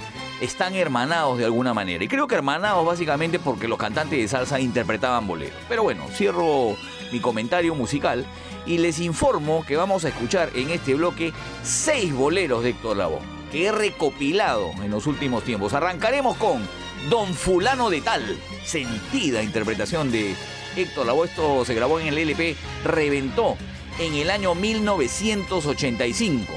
[0.44, 2.04] están hermanados de alguna manera.
[2.04, 5.58] Y creo que hermanados básicamente porque los cantantes de salsa interpretaban boleros.
[5.70, 6.76] Pero bueno, cierro
[7.12, 8.26] mi comentario musical
[8.66, 11.32] y les informo que vamos a escuchar en este bloque
[11.64, 13.22] seis boleros de Héctor Lavoe
[13.52, 15.74] que he recopilado en los últimos tiempos.
[15.74, 16.68] Arrancaremos con
[17.10, 20.36] Don Fulano de Tal, sentida interpretación de
[20.76, 21.28] Héctor Lavoe.
[21.28, 23.56] Esto se grabó en el LP Reventó
[24.00, 26.52] en el año 1985.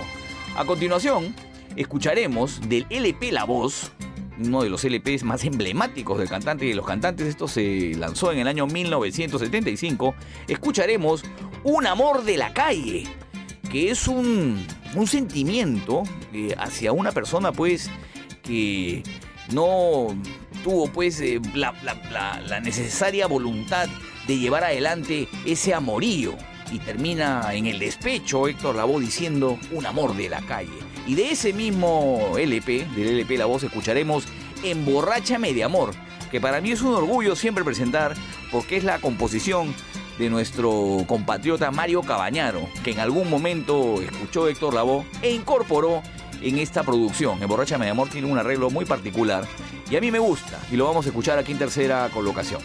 [0.56, 1.34] A continuación,
[1.76, 3.92] escucharemos del LP La Voz,
[4.38, 7.26] uno de los LPs más emblemáticos del cantante y de los cantantes.
[7.26, 10.14] Esto se lanzó en el año 1975.
[10.48, 11.24] Escucharemos
[11.64, 13.04] Un amor de la calle,
[13.70, 17.90] que es un, un sentimiento eh, hacia una persona, pues,
[18.42, 19.02] que
[19.52, 20.08] no
[20.62, 23.88] tuvo, pues, eh, la, la- la- necesaria voluntad
[24.28, 26.34] de llevar adelante ese amorío.
[26.72, 30.70] Y termina en el despecho Héctor Lavoe diciendo un amor de la calle.
[31.06, 34.24] Y de ese mismo LP, del LP La Voz, escucharemos
[34.64, 35.94] Emborráchame de Amor,
[36.30, 38.14] que para mí es un orgullo siempre presentar
[38.50, 39.74] porque es la composición
[40.18, 46.02] de nuestro compatriota Mario Cabañaro, que en algún momento escuchó Héctor Lavoe e incorporó
[46.42, 47.40] en esta producción.
[47.40, 49.46] Emborráchame de Amor tiene un arreglo muy particular
[49.88, 52.60] y a mí me gusta y lo vamos a escuchar aquí en tercera colocación.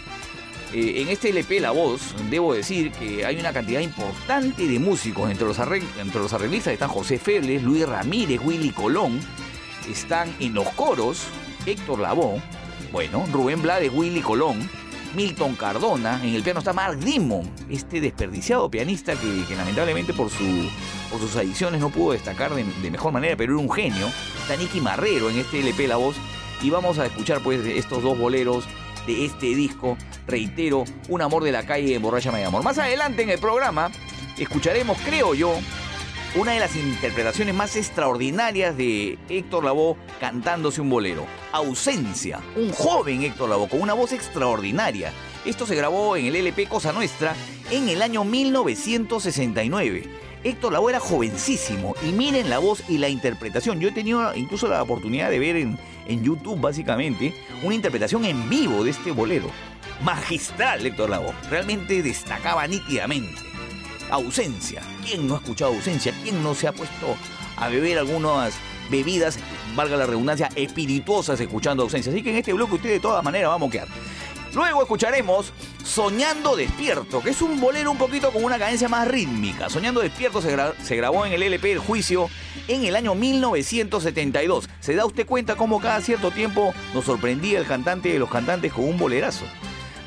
[0.73, 5.29] Eh, en este LP La Voz, debo decir que hay una cantidad importante de músicos.
[5.29, 9.19] Entre los, entre los arreglistas están José Febles, Luis Ramírez, Willy Colón.
[9.89, 11.23] Están en los coros
[11.65, 12.41] Héctor Lavoe,
[12.91, 14.69] bueno, Rubén Blades, Willy Colón,
[15.13, 16.21] Milton Cardona.
[16.23, 20.69] En el piano está Mark Dimon, este desperdiciado pianista que, lamentablemente por, su,
[21.09, 24.07] por sus adiciones no pudo destacar de, de mejor manera, pero era un genio.
[24.41, 26.15] Está Nicky Marrero en este LP La Voz.
[26.61, 28.65] Y vamos a escuchar pues estos dos boleros
[29.05, 29.97] de este disco.
[30.27, 32.63] Reitero, Un amor de la calle, Borráchame de Amor.
[32.63, 33.91] Más adelante en el programa
[34.37, 35.53] escucharemos, creo yo,
[36.35, 41.25] una de las interpretaciones más extraordinarias de Héctor Lavoe cantándose un bolero.
[41.51, 45.11] Ausencia, un joven Héctor Lavoe con una voz extraordinaria.
[45.43, 47.35] Esto se grabó en el LP Cosa Nuestra
[47.69, 50.03] en el año 1969.
[50.43, 53.79] Héctor Lavoe era jovencísimo y miren la voz y la interpretación.
[53.79, 57.33] Yo he tenido incluso la oportunidad de ver en, en YouTube básicamente
[57.63, 59.49] una interpretación en vivo de este bolero.
[60.03, 63.51] Magistral Héctor Lavoe, realmente destacaba nítidamente
[64.11, 64.81] ausencia.
[65.05, 66.13] ¿Quién no ha escuchado ausencia?
[66.21, 67.15] ¿Quién no se ha puesto
[67.57, 68.53] a beber algunas
[68.89, 69.39] bebidas,
[69.75, 72.11] valga la redundancia, espirituosas escuchando ausencia?
[72.11, 73.87] Así que en este bloque usted de todas maneras va a moquear.
[74.53, 75.53] Luego escucharemos
[75.83, 79.69] Soñando Despierto, que es un bolero un poquito con una cadencia más rítmica.
[79.69, 82.29] Soñando Despierto se, gra- se grabó en el LP El Juicio
[82.67, 84.67] en el año 1972.
[84.81, 88.73] ¿Se da usted cuenta cómo cada cierto tiempo nos sorprendía el cantante de los cantantes
[88.73, 89.45] con un bolerazo?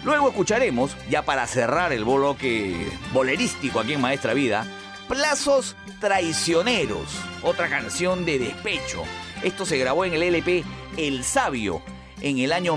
[0.05, 4.66] Luego escucharemos, ya para cerrar el bloque bolerístico aquí en Maestra Vida,
[5.09, 7.07] Plazos Traicioneros,
[7.43, 9.03] otra canción de despecho.
[9.43, 10.65] Esto se grabó en el LP
[10.99, 11.81] El Sabio
[12.21, 12.77] en el año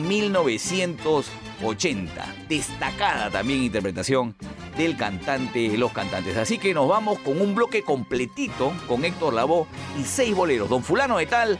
[1.60, 2.36] 1980.
[2.48, 4.36] Destacada también interpretación
[4.78, 6.38] del cantante, los cantantes.
[6.38, 9.66] Así que nos vamos con un bloque completito con Héctor Lavoe
[10.00, 10.70] y seis boleros.
[10.70, 11.58] Don Fulano de Tal,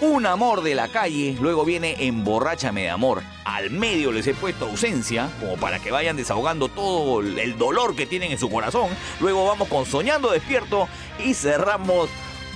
[0.00, 3.20] Un amor de la calle, luego viene Emborráchame de amor.
[3.44, 8.06] Al medio les he puesto ausencia, como para que vayan desahogando todo el dolor que
[8.06, 8.90] tienen en su corazón.
[9.18, 10.86] Luego vamos con Soñando Despierto
[11.18, 12.08] y cerramos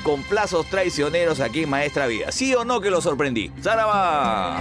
[0.05, 2.31] con plazos traicioneros aquí en Maestra Vida.
[2.31, 3.51] ¿Sí o no que lo sorprendí?
[3.61, 4.59] ¡Zaraba!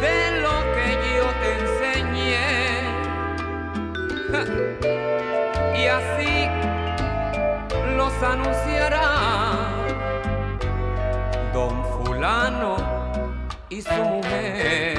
[0.00, 2.48] De lo que yo te enseñé.
[5.78, 6.34] Y así
[7.96, 9.08] los anunciará
[11.54, 12.76] don fulano
[13.70, 14.97] y su mujer.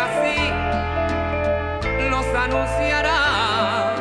[0.00, 0.50] Así
[2.10, 3.94] los anunciará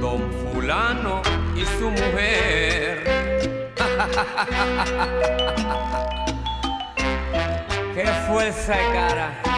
[0.00, 1.22] don fulano
[1.56, 3.72] y su mujer.
[7.94, 9.51] ¡Qué fuerza de cara!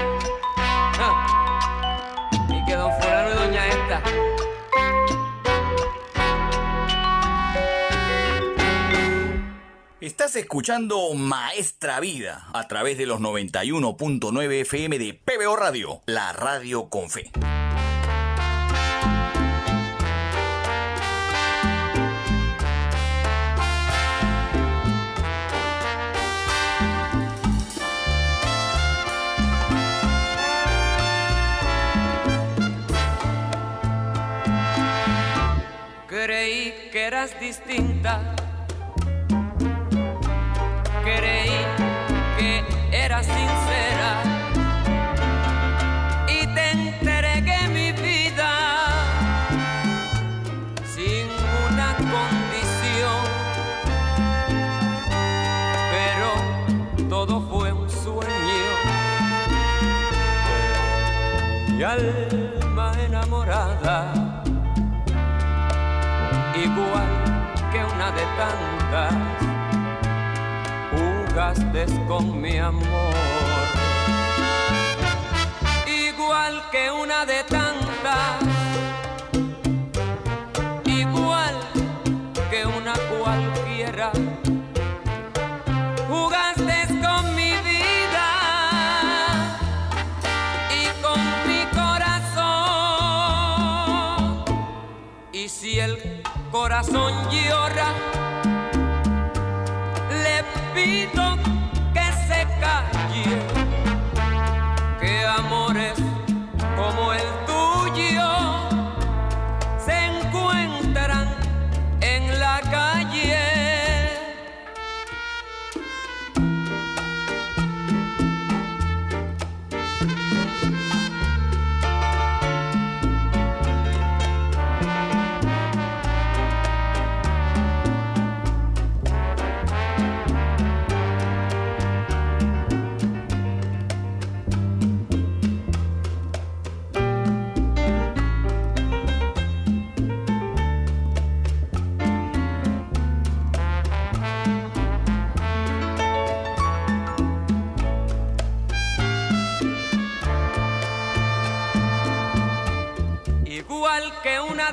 [10.25, 16.89] Estás escuchando Maestra Vida a través de los 91.9 FM de PBO Radio, la radio
[16.89, 17.31] con fe.
[36.09, 38.35] Creí que eras distinta
[41.05, 41.51] Creí
[42.39, 44.23] que eras sincera.
[46.27, 48.51] Y te entregué mi vida
[50.87, 51.27] sin
[51.69, 53.23] una condición.
[55.93, 58.35] Pero todo fue un sueño.
[71.45, 73.15] Jugaste con mi amor.
[75.87, 78.41] Igual que una de tantas,
[80.87, 81.55] igual
[82.51, 84.11] que una cualquiera,
[86.09, 88.29] jugaste con mi vida
[90.81, 91.61] y con mi
[96.51, 97.89] corazón llora,
[100.87, 101.54] le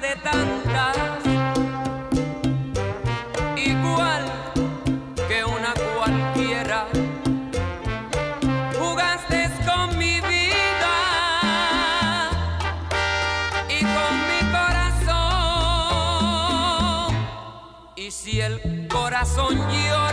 [0.02, 0.98] de tantas,
[3.56, 4.26] igual
[5.28, 6.88] que una cualquiera.
[8.80, 10.95] Jugaste con mi vida
[13.69, 15.11] y con mi corazón.
[17.95, 20.11] Y si el corazón llora,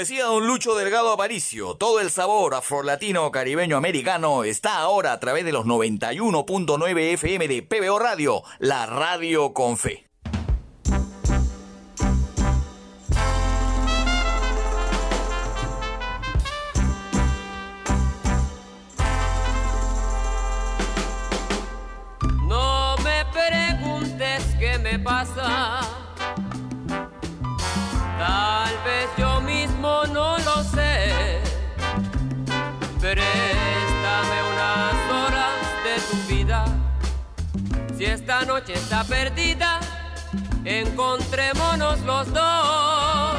[0.00, 5.44] decía don Lucho Delgado Aparicio, todo el sabor afrolatino caribeño americano está ahora a través
[5.44, 10.09] de los 91.9 FM de PBO Radio, la radio con fe.
[38.50, 39.78] Noche está perdida,
[40.64, 43.36] encontrémonos los dos.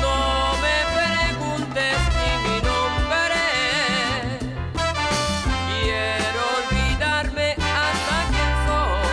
[0.00, 3.42] No me preguntes ni mi nombre.
[5.68, 7.48] Quiero olvidarme
[7.80, 9.08] hasta quién soy.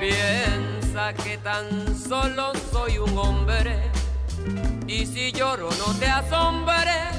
[0.00, 3.92] Piensa que tan solo soy un hombre.
[4.88, 7.14] Y si lloro no te asombres,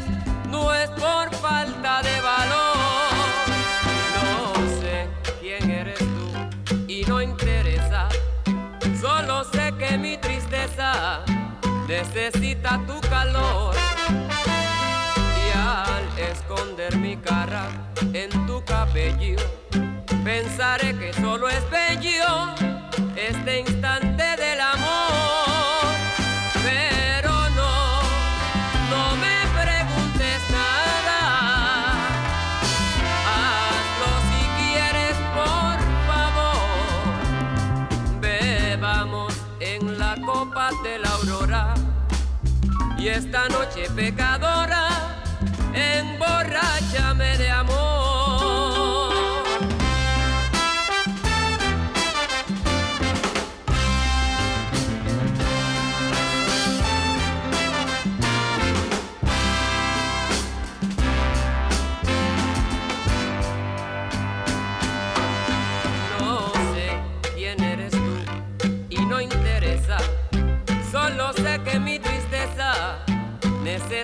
[0.49, 2.72] no es por falta de valor.
[11.97, 13.75] Necesita tu calor.
[15.43, 17.65] Y al esconder mi cara
[18.13, 19.37] en tu cabello,
[20.23, 22.29] pensaré que solo es bello
[23.15, 24.12] este instante
[43.13, 44.82] esta noche pecadora,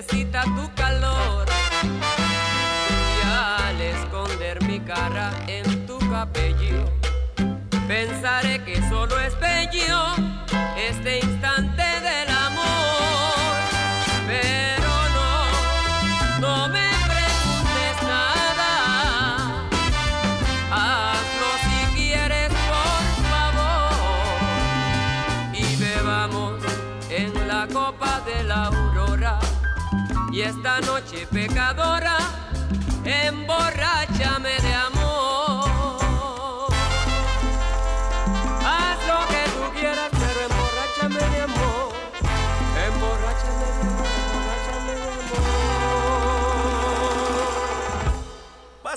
[0.00, 1.46] necesita tu calor.
[1.82, 6.84] Y al esconder mi cara en tu cabello,
[7.86, 10.29] pensaré que solo es bello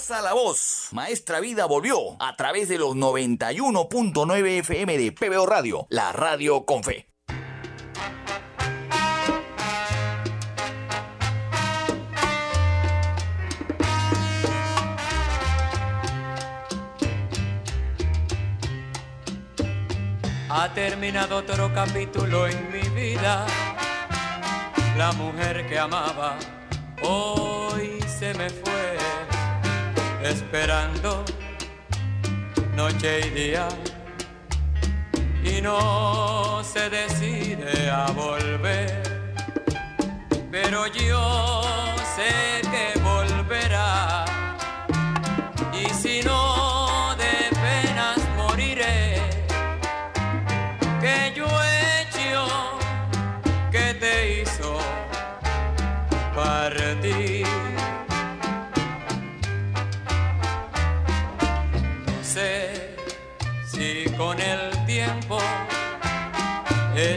[0.05, 0.89] Pasa la voz.
[0.91, 6.84] Maestra Vida volvió a través de los 91.9 FM de PBO Radio, la radio con
[6.84, 7.07] fe.
[20.49, 23.45] Ha terminado otro capítulo en mi vida.
[24.97, 26.38] La mujer que amaba
[27.03, 28.97] hoy se me fue,
[30.23, 31.23] esperando
[32.75, 33.67] noche y día.
[35.43, 39.03] Y no se decide a volver.
[40.51, 41.61] Pero yo
[42.15, 42.62] sé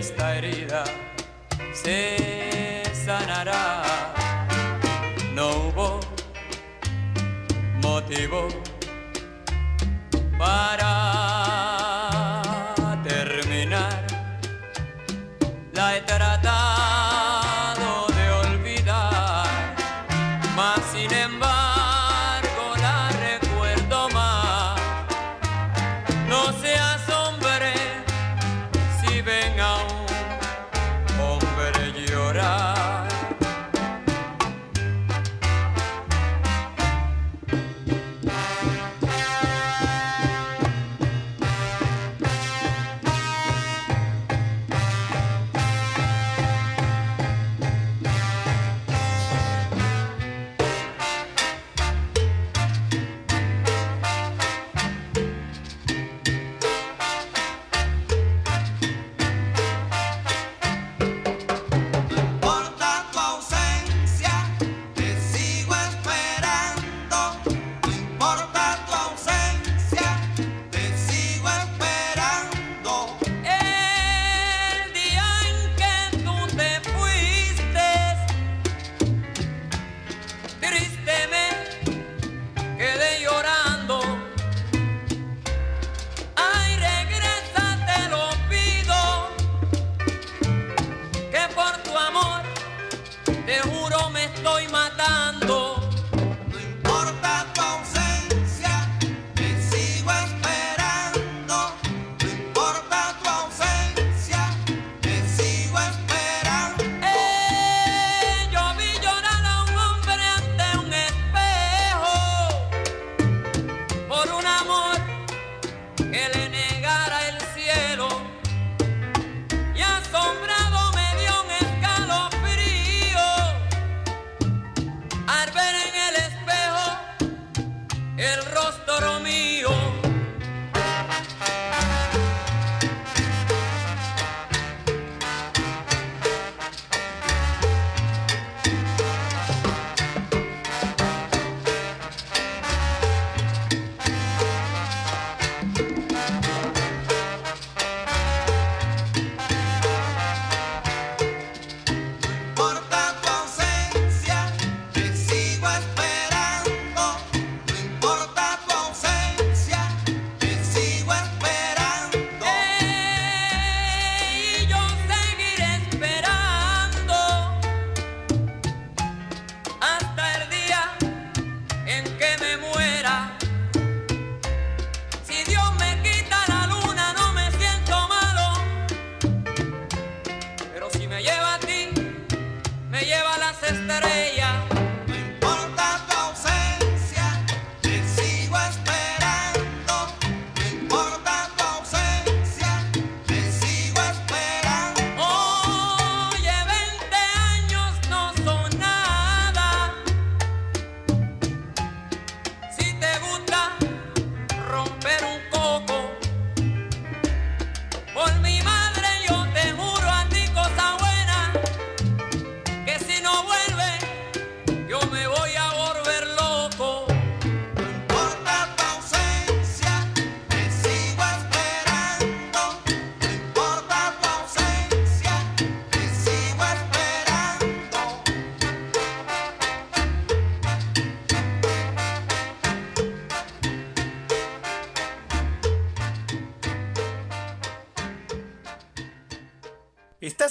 [0.06, 0.84] esta herida
[1.72, 3.82] se sanará.
[5.34, 6.00] No hubo
[7.82, 8.46] motivo
[10.38, 11.75] para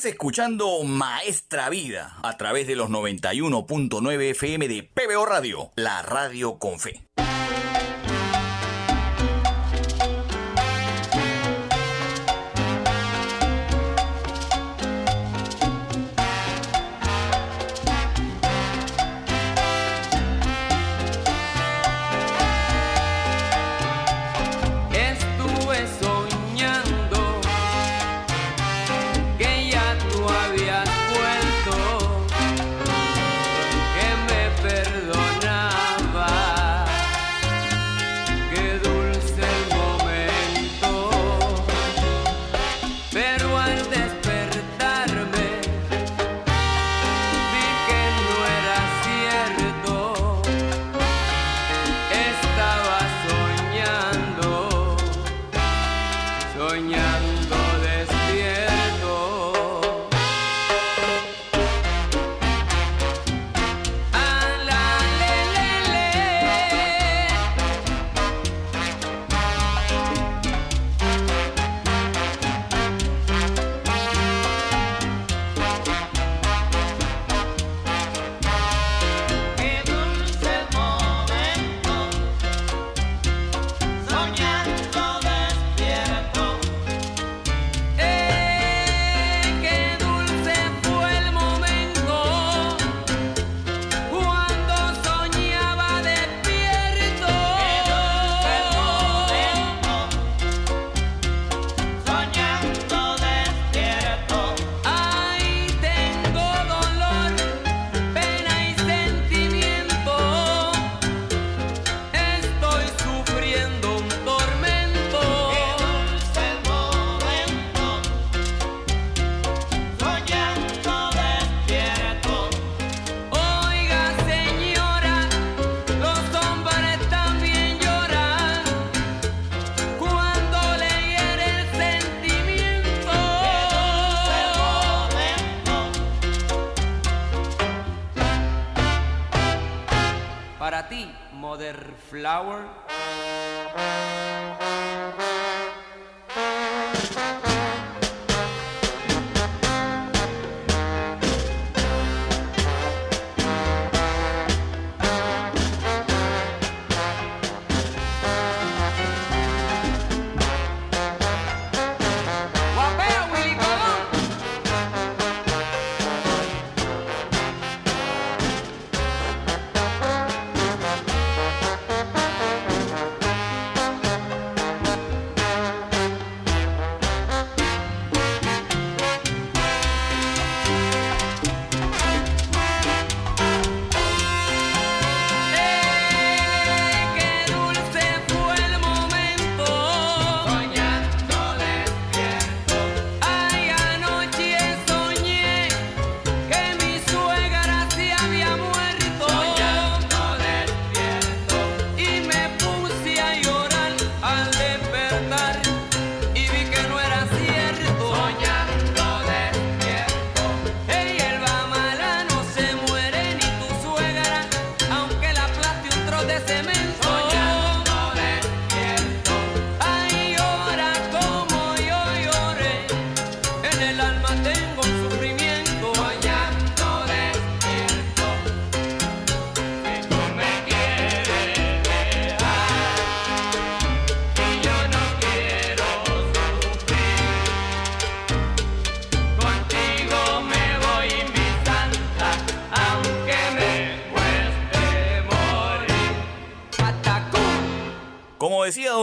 [0.06, 6.80] Escuchando Maestra Vida a través de los 91.9 FM de PBO Radio, la radio con
[6.80, 7.05] fe.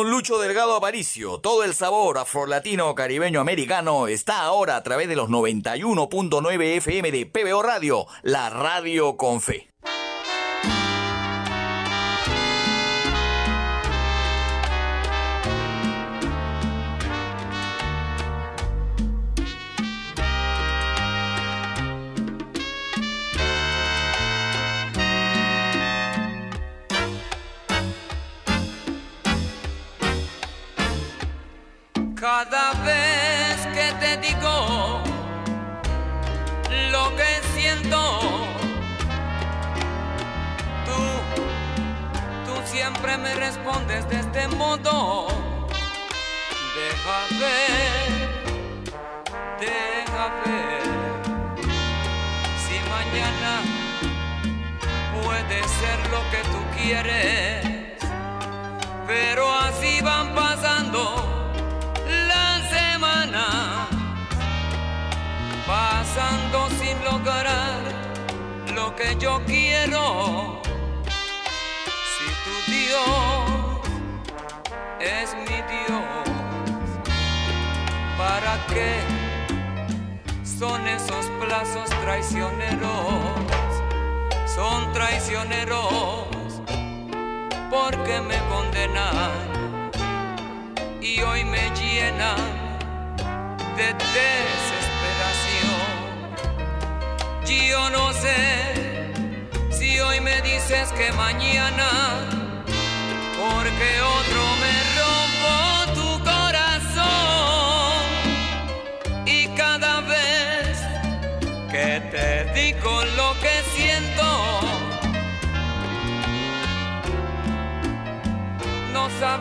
[0.02, 5.14] Don Lucho Delgado Aparicio, todo el sabor afrolatino caribeño americano está ahora a través de
[5.14, 9.71] los 91.9 FM de PBO Radio, la radio con fe.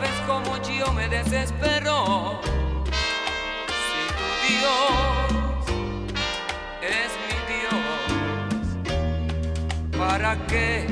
[0.02, 2.40] Sabes cómo yo me desespero.
[3.88, 5.28] Si tu Dios
[6.82, 7.84] es mi Dios,
[9.96, 10.86] ¿para qué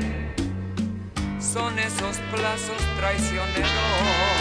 [1.39, 4.40] son esos plazos traicioneros?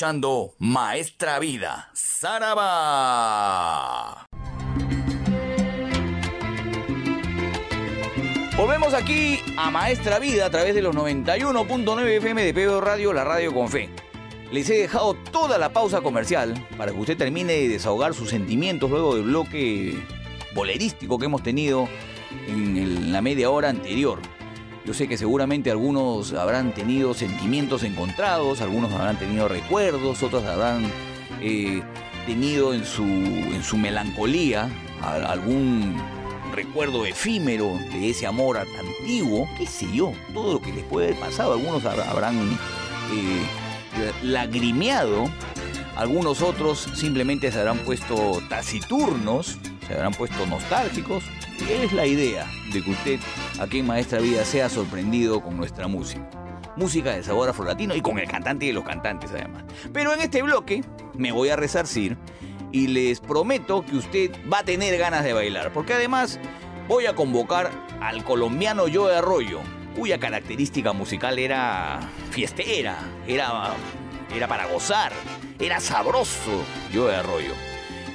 [0.00, 2.66] Escuchando Maestra Vida, Saraba.
[8.56, 13.24] Volvemos aquí a Maestra Vida a través de los 91.9 FM de PBO Radio, la
[13.24, 13.90] radio con fe.
[14.50, 18.88] Les he dejado toda la pausa comercial para que usted termine de desahogar sus sentimientos
[18.88, 20.02] luego del bloque
[20.54, 21.90] bolerístico que hemos tenido
[22.48, 24.18] en la media hora anterior.
[24.84, 30.90] Yo sé que seguramente algunos habrán tenido sentimientos encontrados, algunos habrán tenido recuerdos, otros habrán
[31.42, 31.82] eh,
[32.26, 34.68] tenido en su, en su melancolía
[35.02, 35.96] algún
[36.54, 41.20] recuerdo efímero de ese amor antiguo, qué sé yo, todo lo que les puede haber
[41.20, 41.52] pasado.
[41.52, 42.36] Algunos habrá- habrán
[43.12, 43.42] eh,
[44.22, 45.30] lagrimeado,
[45.96, 49.58] algunos otros simplemente se habrán puesto taciturnos,
[49.90, 51.24] se habrán puesto nostálgicos.
[51.58, 53.20] Y es la idea de que usted
[53.58, 56.28] aquí en Maestra Vida sea sorprendido con nuestra música.
[56.76, 59.64] Música de sabor afrolatino y con el cantante de los cantantes además.
[59.92, 60.84] Pero en este bloque
[61.14, 62.16] me voy a resarcir
[62.70, 65.72] y les prometo que usted va a tener ganas de bailar.
[65.72, 66.38] Porque además
[66.86, 69.58] voy a convocar al colombiano Joe Arroyo,
[69.96, 71.98] cuya característica musical era
[72.30, 72.96] fiestera,
[73.26, 73.74] era,
[74.34, 75.12] era para gozar.
[75.58, 76.64] Era sabroso
[76.94, 77.69] Joe Arroyo.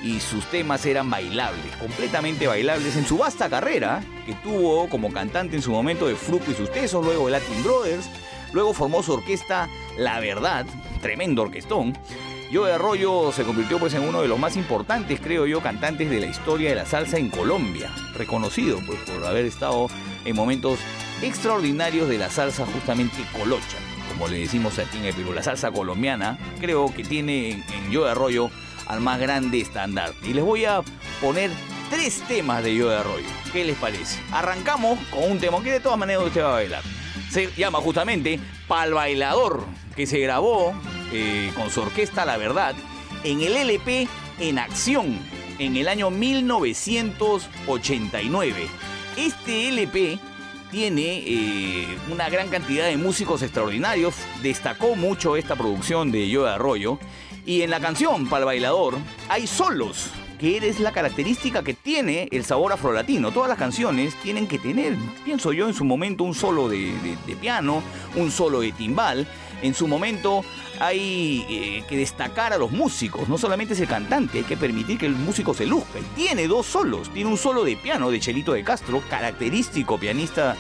[0.06, 5.56] Y sus temas eran bailables, completamente bailables en su vasta carrera, que tuvo como cantante
[5.56, 8.06] en su momento de Fruco y sus tesos, luego de Latin Brothers,
[8.54, 9.68] luego formó su orquesta
[9.98, 10.68] La Verdad,
[11.02, 11.98] tremendo orquestón.
[12.54, 16.20] Joe Arroyo se convirtió pues en uno de los más importantes, creo yo, cantantes de
[16.20, 19.88] la historia de la salsa en Colombia, reconocido pues por haber estado
[20.24, 20.78] en momentos
[21.24, 23.78] extraordinarios de la salsa justamente colocha,
[24.14, 27.92] como le decimos aquí en el Perú, la salsa colombiana, creo que tiene en, en
[27.92, 28.52] Joe Arroyo
[28.88, 30.30] al más grande estandarte.
[30.30, 30.82] Y les voy a
[31.22, 31.52] poner
[31.90, 33.28] tres temas de Joe Arroyo.
[33.52, 34.20] ¿Qué les parece?
[34.32, 36.84] Arrancamos con un tema que de todas maneras usted va a bailar.
[37.30, 39.64] Se llama justamente Pal Bailador,
[39.96, 40.74] que se grabó
[41.12, 42.76] eh, con su orquesta La Verdad
[43.24, 44.08] en el LP
[44.40, 45.20] En Acción
[45.60, 48.68] en el año 1989.
[49.18, 50.20] Este LP
[50.72, 54.16] tiene eh, una gran cantidad de músicos extraordinarios.
[54.42, 57.00] Destacó mucho esta producción de Joe Arroyo.
[57.46, 58.98] Y en la canción Pal Bailador
[59.30, 60.10] hay solos,
[60.40, 63.32] que es la característica que tiene el sabor afrolatino.
[63.32, 67.18] Todas las canciones tienen que tener, pienso yo, en su momento un solo de, de-
[67.28, 67.84] de piano,
[68.16, 69.28] un solo de timbal.
[69.62, 70.44] En su momento
[70.80, 74.98] hay eh, que destacar a los músicos, no solamente es el cantante, hay que permitir
[74.98, 76.00] que el músico se luzca.
[76.00, 80.58] Y tiene dos solos, tiene un solo de piano de Chelito de Castro, característico pianista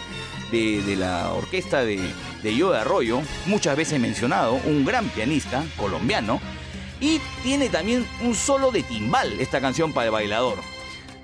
[0.52, 2.00] de, de la orquesta de,
[2.42, 6.40] de Joe Arroyo, muchas veces mencionado, un gran pianista colombiano.
[7.06, 10.58] Y tiene también un solo de timbal, esta canción para el bailador.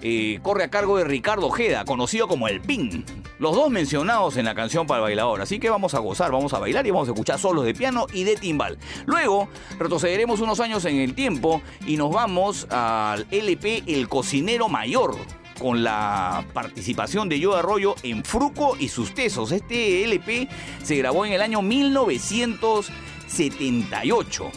[0.03, 3.03] Eh, corre a cargo de Ricardo Ojeda, conocido como el Pin.
[3.39, 5.41] Los dos mencionados en la canción para el bailador.
[5.41, 8.05] Así que vamos a gozar, vamos a bailar y vamos a escuchar solos de piano
[8.13, 8.77] y de timbal.
[9.07, 9.49] Luego
[9.79, 15.17] retrocederemos unos años en el tiempo y nos vamos al LP El Cocinero Mayor.
[15.57, 19.51] Con la participación de Joe Arroyo en Fruco y sus tesos.
[19.51, 20.47] Este LP
[20.83, 24.51] se grabó en el año 1978.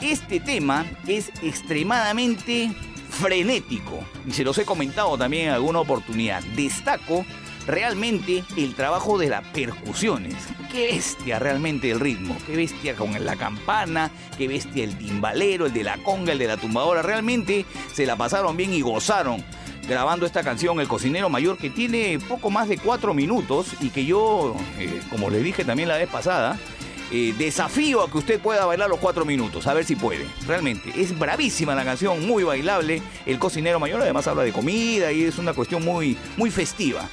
[0.00, 2.70] Este tema es extremadamente
[3.10, 6.42] frenético y se los he comentado también en alguna oportunidad.
[6.54, 7.24] Destaco
[7.66, 10.34] realmente el trabajo de las percusiones.
[10.70, 15.72] Qué bestia realmente el ritmo, qué bestia con la campana, qué bestia el timbalero, el
[15.72, 17.02] de la conga, el de la tumbadora.
[17.02, 19.44] Realmente se la pasaron bien y gozaron
[19.88, 24.04] grabando esta canción El Cocinero Mayor que tiene poco más de cuatro minutos y que
[24.04, 26.58] yo, eh, como les dije también la vez pasada,
[27.10, 30.26] eh, desafío a que usted pueda bailar los cuatro minutos, a ver si puede.
[30.46, 33.02] Realmente, es bravísima la canción, muy bailable.
[33.24, 37.08] El cocinero mayor además habla de comida y es una cuestión muy, muy festiva.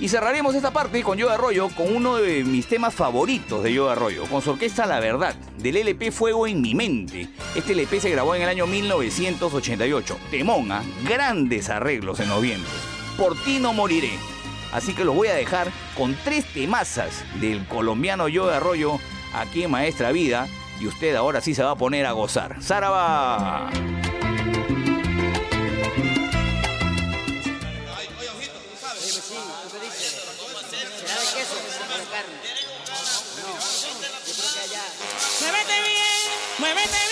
[0.00, 3.90] Y cerraremos esta parte con Yo Arroyo con uno de mis temas favoritos de Yo
[3.90, 7.28] Arroyo, con su orquesta La Verdad, del LP Fuego en mi mente.
[7.56, 10.18] Este LP se grabó en el año 1988.
[10.30, 12.70] Temona, grandes arreglos en noviembre.
[13.16, 14.12] Por ti no moriré.
[14.72, 19.00] Así que los voy a dejar con tres temazas del colombiano Yo Arroyo
[19.32, 20.48] aquí en Maestra Vida.
[20.80, 22.62] Y usted ahora sí se va a poner a gozar.
[22.62, 23.70] ¡Zaraba!
[35.40, 36.20] Muévete bien,
[36.58, 37.07] muévete bien,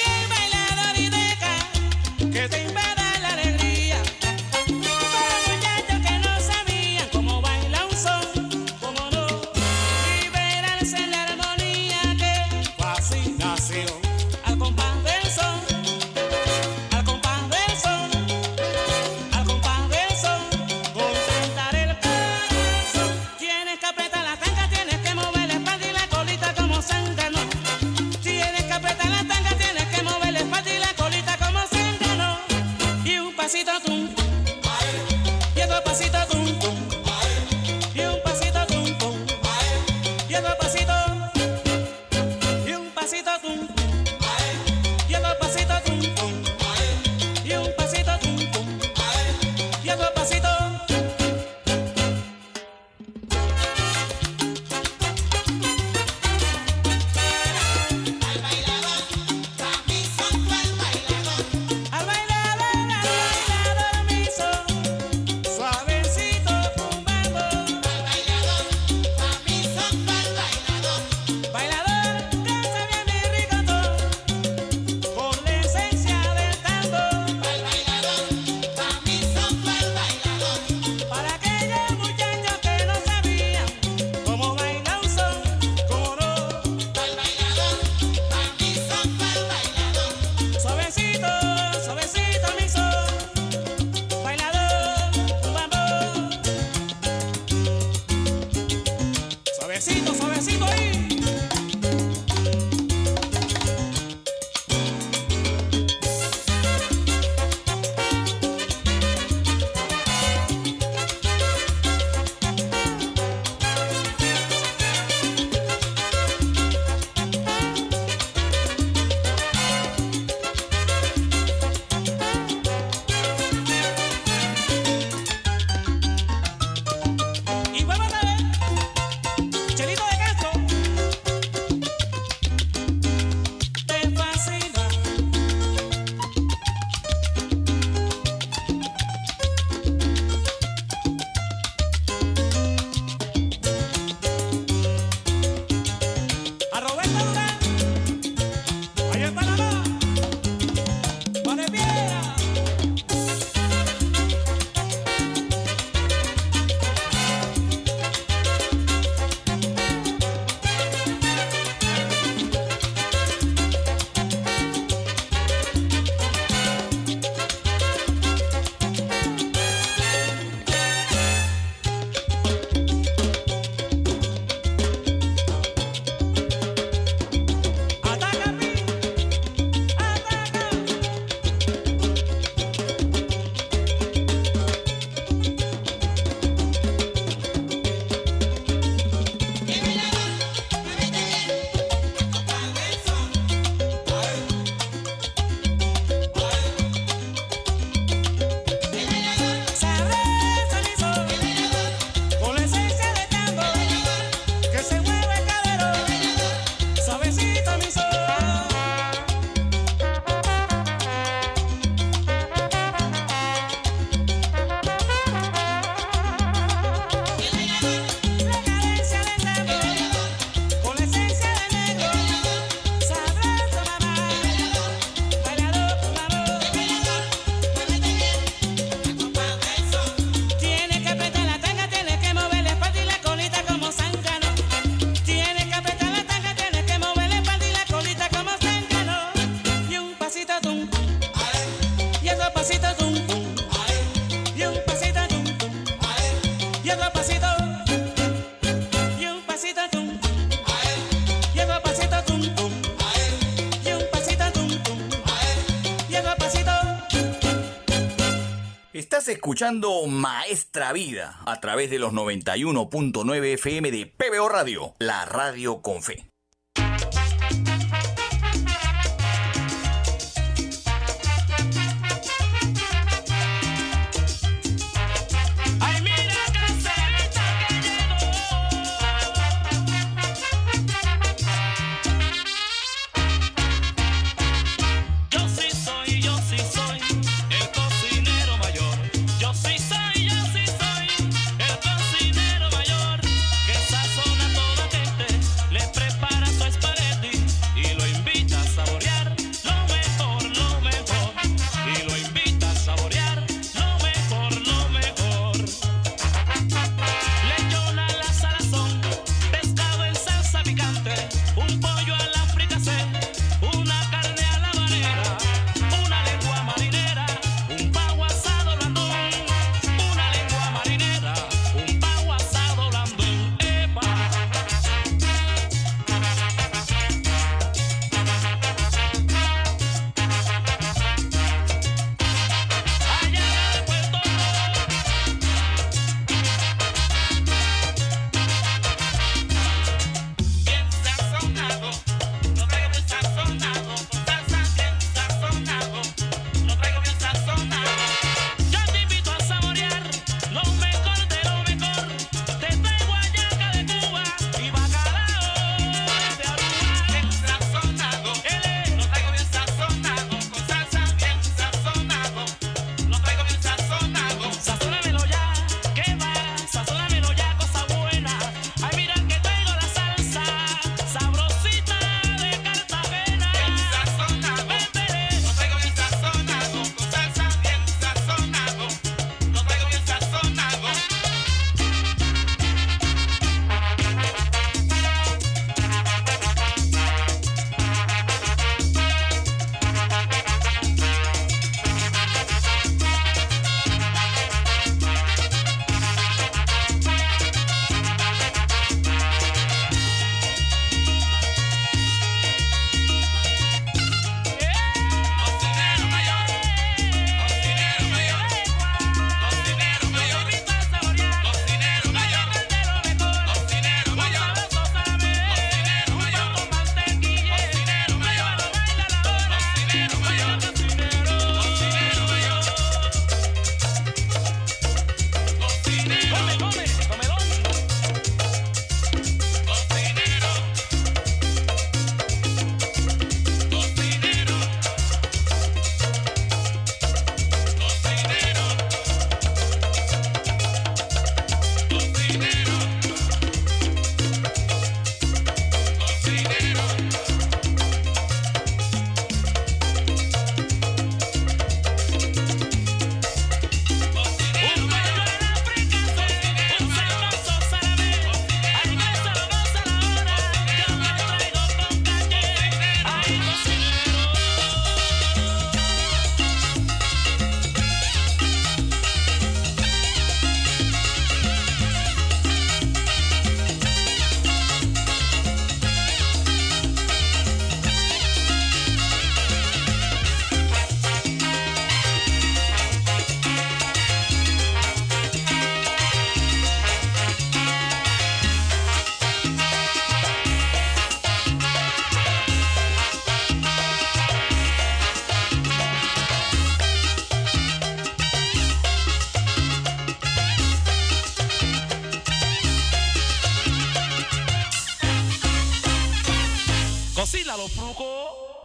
[259.47, 266.02] escuchando Maestra Vida a través de los 91.9 FM de PBO Radio, la radio con
[266.02, 266.26] fe.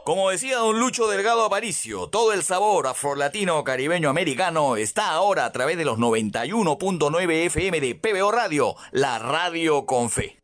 [0.03, 5.51] Como decía don Lucho Delgado Aparicio, todo el sabor afrolatino caribeño americano está ahora a
[5.51, 10.40] través de los 91.9 FM de PBO Radio, la radio con fe.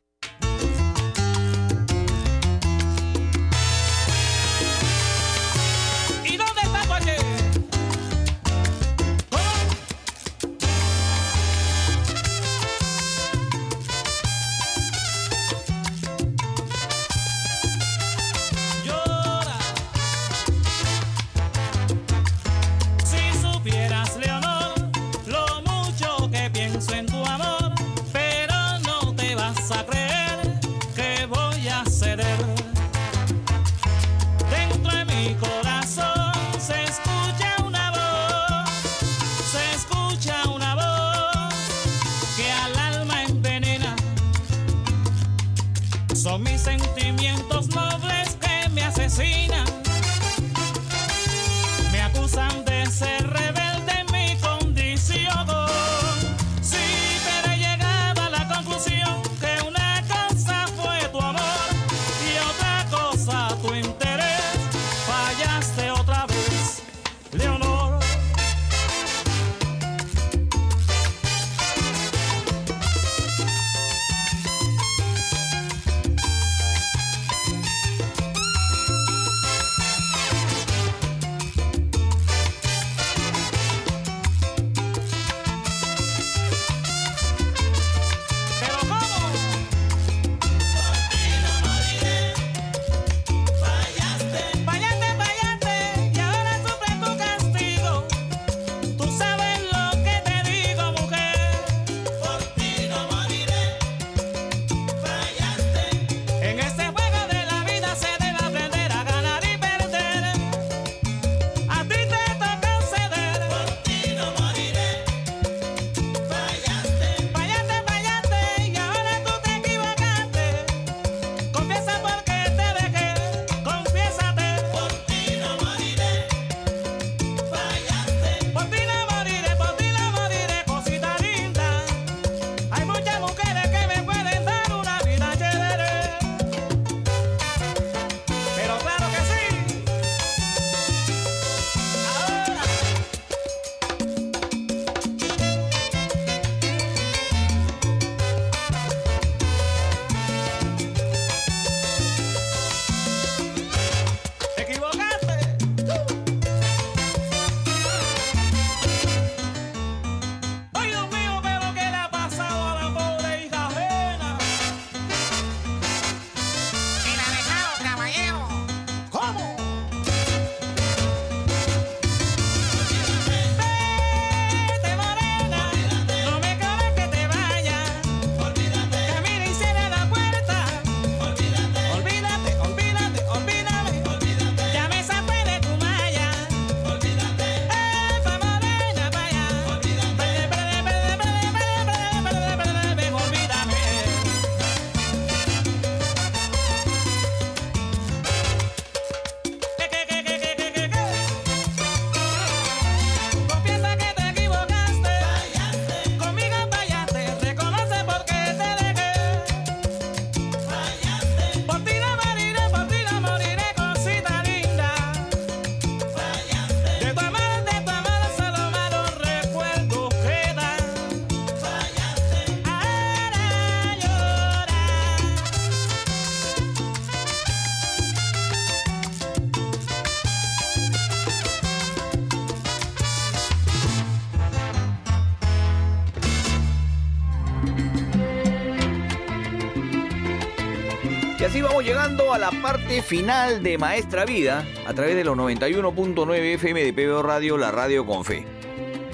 [241.83, 246.91] Llegando a la parte final de Maestra Vida a través de los 91.9 FM de
[246.93, 248.45] PBO Radio, la radio con fe.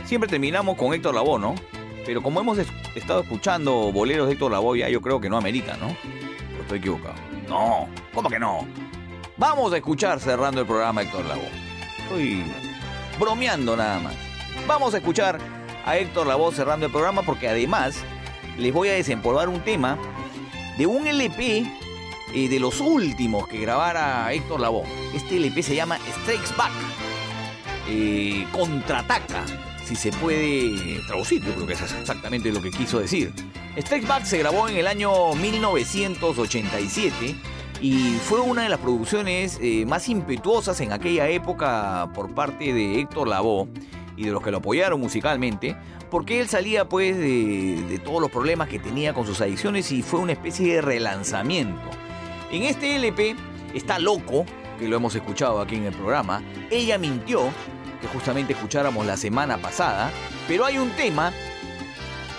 [0.06, 1.56] Siempre terminamos con Héctor Lavoe, ¿no?
[2.06, 5.38] Pero como hemos es- estado escuchando boleros de Héctor Lavoe, ya yo creo que no
[5.38, 5.88] amerita, ¿no?
[5.88, 7.16] ¿O estoy equivocado?
[7.48, 8.68] No, ¿cómo que no?
[9.38, 11.50] Vamos a escuchar cerrando el programa Héctor Lavoe.
[12.00, 12.44] Estoy
[13.20, 14.16] bromeando nada más.
[14.68, 15.38] Vamos a escuchar
[15.86, 17.98] a Héctor Lavoe cerrando el programa porque además
[18.58, 19.98] les voy a desempolvar un tema
[20.78, 21.66] de un LP
[22.34, 24.86] de los últimos que grabara Héctor Lavoe.
[25.14, 26.72] Este LP se llama Strikes Back.
[27.88, 29.46] Eh, contraataca,
[29.86, 33.32] si se puede traducir, yo creo que eso es exactamente lo que quiso decir.
[33.78, 37.36] Strikes Back se grabó en el año 1987
[37.82, 43.00] y fue una de las producciones eh, más impetuosas en aquella época por parte de
[43.00, 43.68] Héctor Lavoe
[44.18, 45.76] y de los que lo apoyaron musicalmente,
[46.10, 50.02] porque él salía pues de, de todos los problemas que tenía con sus adicciones y
[50.02, 52.03] fue una especie de relanzamiento.
[52.54, 53.36] En este LP
[53.74, 54.46] está Loco,
[54.78, 57.50] que lo hemos escuchado aquí en el programa, Ella mintió,
[58.00, 60.12] que justamente escucháramos la semana pasada,
[60.48, 61.34] pero hay un tema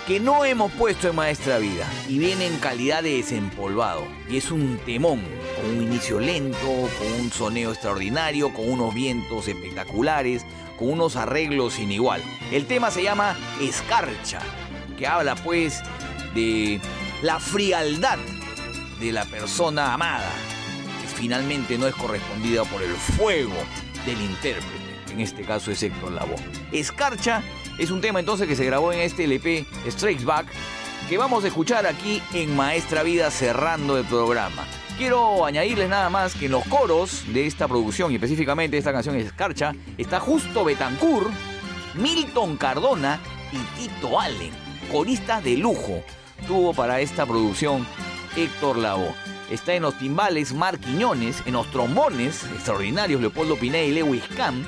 [0.07, 4.07] que no hemos puesto en Maestra Vida y viene en calidad de desempolvado.
[4.29, 5.21] Y es un temón,
[5.57, 10.45] con un inicio lento, con un soneo extraordinario, con unos vientos espectaculares,
[10.79, 12.23] con unos arreglos sin igual.
[12.53, 14.39] El tema se llama Escarcha,
[14.97, 15.81] que habla pues
[16.33, 16.79] de
[17.21, 18.17] la frialdad
[18.99, 20.31] de la persona amada,
[21.01, 23.55] que finalmente no es correspondida por el fuego
[24.05, 25.11] del intérprete.
[25.11, 26.35] En este caso es Héctor Lavoe.
[26.71, 27.41] Escarcha
[27.77, 30.47] es un tema entonces que se grabó en este LP Strikes Back
[31.09, 34.65] que vamos a escuchar aquí en Maestra Vida cerrando el programa.
[34.97, 39.15] Quiero añadirles nada más que en los coros de esta producción y específicamente esta canción
[39.15, 41.29] Escarcha está justo Betancourt,
[41.95, 43.19] Milton Cardona
[43.51, 44.51] y Tito Allen,
[44.91, 46.01] coristas de lujo.
[46.47, 47.85] Tuvo para esta producción
[48.35, 49.13] Héctor Lavoe.
[49.49, 54.65] Está en los timbales Mar Quiñones, en los trombones extraordinarios Leopoldo Pineda y Lewis Camp,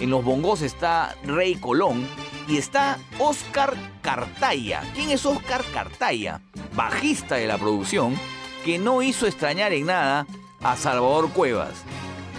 [0.00, 2.06] en los bongos está Rey Colón
[2.46, 4.82] y está Oscar Cartaya.
[4.94, 6.40] ¿Quién es Oscar Cartaya?
[6.74, 8.18] Bajista de la producción
[8.64, 10.26] que no hizo extrañar en nada
[10.62, 11.82] a Salvador Cuevas,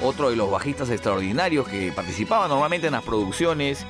[0.02, 3.86] otro de los bajistas extraordinarios que participaba normalmente en las producciones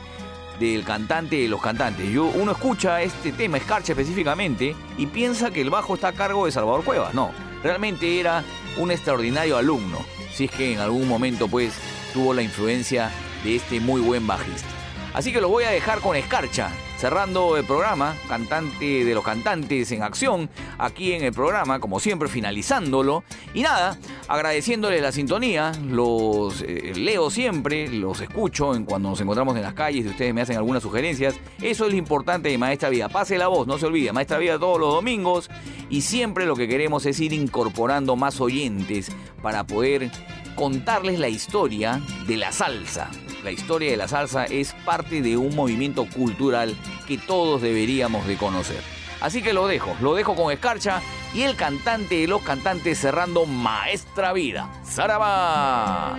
[0.59, 2.09] del cantante de los cantantes.
[2.09, 6.45] Yo, uno escucha este tema, Escarcha específicamente, y piensa que el bajo está a cargo
[6.45, 7.13] de Salvador Cuevas.
[7.13, 7.31] No,
[7.63, 8.43] realmente era
[8.77, 9.99] un extraordinario alumno,
[10.33, 11.73] si es que en algún momento pues
[12.13, 13.11] tuvo la influencia
[13.43, 14.67] de este muy buen bajista.
[15.13, 16.69] Así que lo voy a dejar con Escarcha,
[16.99, 22.27] cerrando el programa, cantante de los cantantes en acción, aquí en el programa, como siempre,
[22.27, 23.23] finalizándolo.
[23.53, 23.97] Y nada,
[24.27, 29.75] agradeciéndole la sintonía, los eh, leo siempre, los escucho en cuando nos encontramos en las
[29.75, 31.35] calles y ustedes me hacen algunas sugerencias.
[31.61, 33.07] Eso es lo importante de Maestra Vida.
[33.07, 35.49] Pase la voz, no se olvide, Maestra Vida todos los domingos
[35.89, 39.09] y siempre lo que queremos es ir incorporando más oyentes
[39.41, 40.11] para poder
[40.55, 43.09] contarles la historia de la salsa.
[43.43, 46.75] La historia de la salsa es parte de un movimiento cultural
[47.07, 48.81] que todos deberíamos de conocer.
[49.21, 51.01] Así que lo dejo, lo dejo con Escarcha
[51.33, 54.69] y el cantante de los cantantes cerrando Maestra Vida.
[54.85, 56.17] ¡Zaraba!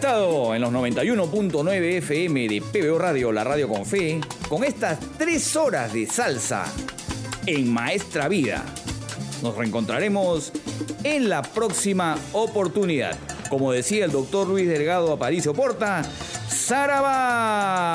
[0.00, 5.54] Estado en los 91.9 FM de PBO Radio, la radio con fe, con estas tres
[5.56, 6.64] horas de salsa
[7.44, 8.64] en Maestra Vida.
[9.42, 10.54] Nos reencontraremos
[11.04, 13.14] en la próxima oportunidad.
[13.50, 16.02] Como decía el doctor Luis Delgado Aparicio Porta,
[16.48, 17.89] ¡Saraba!